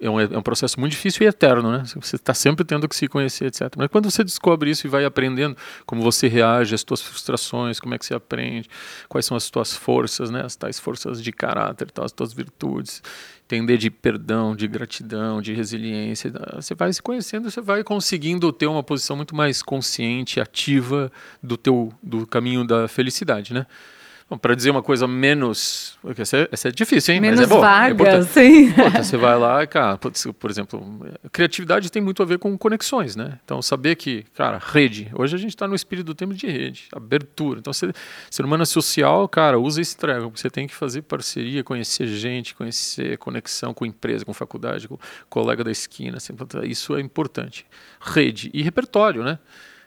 é 0.05 0.09
um, 0.09 0.19
é 0.19 0.37
um 0.37 0.41
processo 0.41 0.79
muito 0.79 0.91
difícil 0.91 1.25
e 1.25 1.27
eterno, 1.27 1.71
né? 1.71 1.83
Você 1.95 2.15
está 2.15 2.33
sempre 2.33 2.63
tendo 2.63 2.87
que 2.87 2.95
se 2.95 3.07
conhecer, 3.07 3.45
etc. 3.45 3.73
Mas 3.77 3.87
quando 3.87 4.09
você 4.09 4.23
descobre 4.23 4.69
isso 4.69 4.85
e 4.85 4.89
vai 4.89 5.05
aprendendo 5.05 5.55
como 5.85 6.01
você 6.01 6.27
reage 6.27 6.75
às 6.75 6.81
suas 6.81 7.01
frustrações, 7.01 7.79
como 7.79 7.93
é 7.93 7.97
que 7.97 8.05
você 8.05 8.13
aprende, 8.13 8.69
quais 9.07 9.25
são 9.25 9.35
as 9.35 9.43
suas 9.43 9.75
forças, 9.75 10.29
né? 10.29 10.41
As 10.43 10.55
tais 10.55 10.79
forças 10.79 11.21
de 11.21 11.31
caráter, 11.31 11.87
as 11.97 12.13
suas 12.15 12.33
virtudes, 12.33 13.01
entender 13.45 13.77
de 13.77 13.89
perdão, 13.89 14.55
de 14.55 14.67
gratidão, 14.67 15.41
de 15.41 15.53
resiliência. 15.53 16.31
Você 16.55 16.75
vai 16.75 16.91
se 16.91 17.01
conhecendo, 17.01 17.49
você 17.49 17.61
vai 17.61 17.83
conseguindo 17.83 18.51
ter 18.51 18.67
uma 18.67 18.83
posição 18.83 19.15
muito 19.15 19.35
mais 19.35 19.61
consciente, 19.61 20.39
ativa 20.39 21.11
do 21.41 21.57
teu 21.57 21.93
do 22.01 22.25
caminho 22.27 22.65
da 22.65 22.87
felicidade, 22.87 23.53
né? 23.53 23.65
Para 24.41 24.55
dizer 24.55 24.71
uma 24.71 24.81
coisa 24.81 25.07
menos. 25.07 25.99
Essa 26.17 26.37
é, 26.37 26.49
essa 26.51 26.67
é 26.69 26.71
difícil, 26.71 27.13
hein? 27.13 27.21
Menos 27.21 27.41
Mas 27.41 27.51
é 27.51 27.53
bom. 27.53 27.61
vaga, 27.61 28.07
é 28.07 28.21
sim. 28.23 28.73
você 28.97 29.17
vai 29.17 29.37
lá, 29.37 29.65
cara, 29.67 29.99
por 29.99 30.49
exemplo, 30.49 30.81
criatividade 31.31 31.91
tem 31.91 32.01
muito 32.01 32.23
a 32.23 32.25
ver 32.25 32.39
com 32.39 32.57
conexões, 32.57 33.15
né? 33.15 33.37
Então, 33.45 33.61
saber 33.61 33.95
que, 33.95 34.23
cara, 34.33 34.59
rede. 34.59 35.11
Hoje 35.13 35.35
a 35.35 35.37
gente 35.37 35.51
está 35.51 35.67
no 35.67 35.75
espírito 35.75 36.07
do 36.07 36.15
tempo 36.15 36.33
de 36.33 36.47
rede, 36.47 36.87
abertura. 36.91 37.59
Então, 37.59 37.71
ser, 37.71 37.93
ser 38.31 38.43
humano 38.43 38.63
é 38.63 38.65
social, 38.65 39.29
cara, 39.29 39.59
usa 39.59 39.79
esse 39.79 39.95
treco. 39.95 40.31
Você 40.35 40.49
tem 40.49 40.65
que 40.65 40.73
fazer 40.73 41.03
parceria, 41.03 41.63
conhecer 41.63 42.07
gente, 42.07 42.55
conhecer 42.55 43.19
conexão 43.19 43.75
com 43.75 43.85
empresa, 43.85 44.25
com 44.25 44.33
faculdade, 44.33 44.87
com 44.87 44.97
colega 45.29 45.63
da 45.63 45.71
esquina. 45.71 46.17
Assim, 46.17 46.33
isso 46.63 46.95
é 46.95 47.01
importante. 47.01 47.63
Rede 48.01 48.49
e 48.53 48.63
repertório, 48.63 49.23
né? 49.23 49.37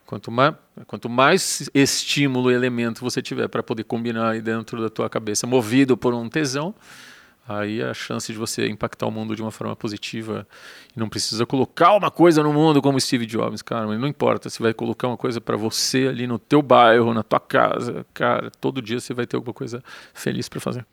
Quanto 0.09 0.31
mais, 0.31 0.55
quanto 0.87 1.07
mais 1.07 1.69
estímulo 1.75 2.51
e 2.51 2.55
elemento 2.55 3.03
você 3.03 3.21
tiver 3.21 3.47
para 3.47 3.63
poder 3.63 3.85
combinar 3.85 4.31
aí 4.31 4.41
dentro 4.41 4.81
da 4.81 4.89
tua 4.89 5.07
cabeça, 5.07 5.47
movido 5.47 5.99
por 5.99 6.15
um 6.15 6.31
tesão, 6.31 6.75
aí 7.47 7.83
a 7.83 7.93
chance 7.93 8.33
de 8.33 8.39
você 8.39 8.67
impactar 8.71 9.07
o 9.07 9.11
mundo 9.11 9.37
de 9.37 9.43
uma 9.43 9.51
forma 9.51 9.77
positiva 9.77 10.49
e 10.97 10.99
não 10.99 11.11
precisa 11.11 11.45
colocar 11.45 11.95
uma 11.95 12.11
coisa 12.11 12.43
no 12.43 12.55
mundo 12.55 12.81
como 12.81 12.99
Steve 12.99 13.27
Jobs, 13.27 13.61
cara, 13.61 13.85
não 13.99 14.09
importa, 14.09 14.49
você 14.49 14.63
vai 14.63 14.73
colocar 14.73 15.09
uma 15.09 15.19
coisa 15.19 15.43
para 15.43 15.59
você 15.59 16.07
ali 16.09 16.27
no 16.27 16.39
teu 16.39 16.63
bairro, 16.63 17.13
na 17.13 17.23
tua 17.23 17.39
casa, 17.39 18.07
cara, 18.15 18.51
todo 18.63 18.81
dia 18.81 19.01
você 19.01 19.13
vai 19.13 19.27
ter 19.27 19.37
alguma 19.37 19.53
coisa 19.53 19.85
feliz 20.15 20.49
para 20.49 20.59
fazer. 20.59 20.87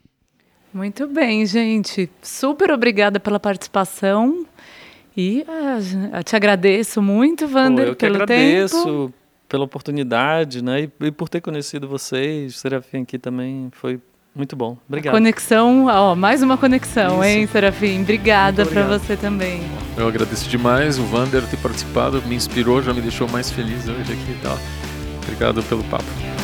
Muito 0.74 1.08
bem, 1.08 1.46
gente. 1.46 2.10
Super 2.22 2.70
obrigada 2.70 3.18
pela 3.18 3.40
participação. 3.40 4.46
E 5.18 5.46
uh, 5.48 6.24
te 6.24 6.36
agradeço 6.36 7.02
muito, 7.02 7.46
Wander, 7.46 7.86
Pô, 7.86 7.92
eu 7.92 7.96
pelo 7.96 8.16
agradeço 8.16 8.84
tempo. 8.84 9.14
pela 9.48 9.64
oportunidade, 9.64 10.64
né? 10.64 10.82
E, 10.82 10.92
e, 11.06 11.12
por 11.12 11.30
ter 11.30 11.42
conhecido 11.42 11.88
vocês, 11.88 12.58
Serafim 12.58 13.04
aqui 13.04 13.18
também 13.18 13.70
foi 13.72 14.00
Muito 14.36 14.56
bom. 14.56 14.78
Obrigado. 14.88 15.14
Conexão, 15.14 15.86
ó, 15.86 16.14
mais 16.16 16.44
uma 16.44 16.58
conexão, 16.58 17.16
Isso. 17.16 17.24
hein, 17.24 17.48
Serafim? 17.48 18.02
Obrigada 18.02 18.66
para 18.66 18.84
você 18.84 19.16
também. 19.16 19.62
Eu 19.98 20.08
agradeço 20.08 20.50
demais 20.50 21.00
o 21.00 21.04
Vander 21.06 21.42
ter 21.48 21.58
participado, 21.58 22.22
me 22.24 22.36
inspirou, 22.36 22.82
já 22.82 22.94
me 22.94 23.00
deixou 23.00 23.30
mais 23.30 23.50
feliz 23.50 23.88
hoje 23.88 24.12
aqui 24.12 24.32
e 24.32 24.40
tal. 24.44 24.58
Obrigado 25.24 25.64
pelo 25.64 25.84
papo. 25.86 26.35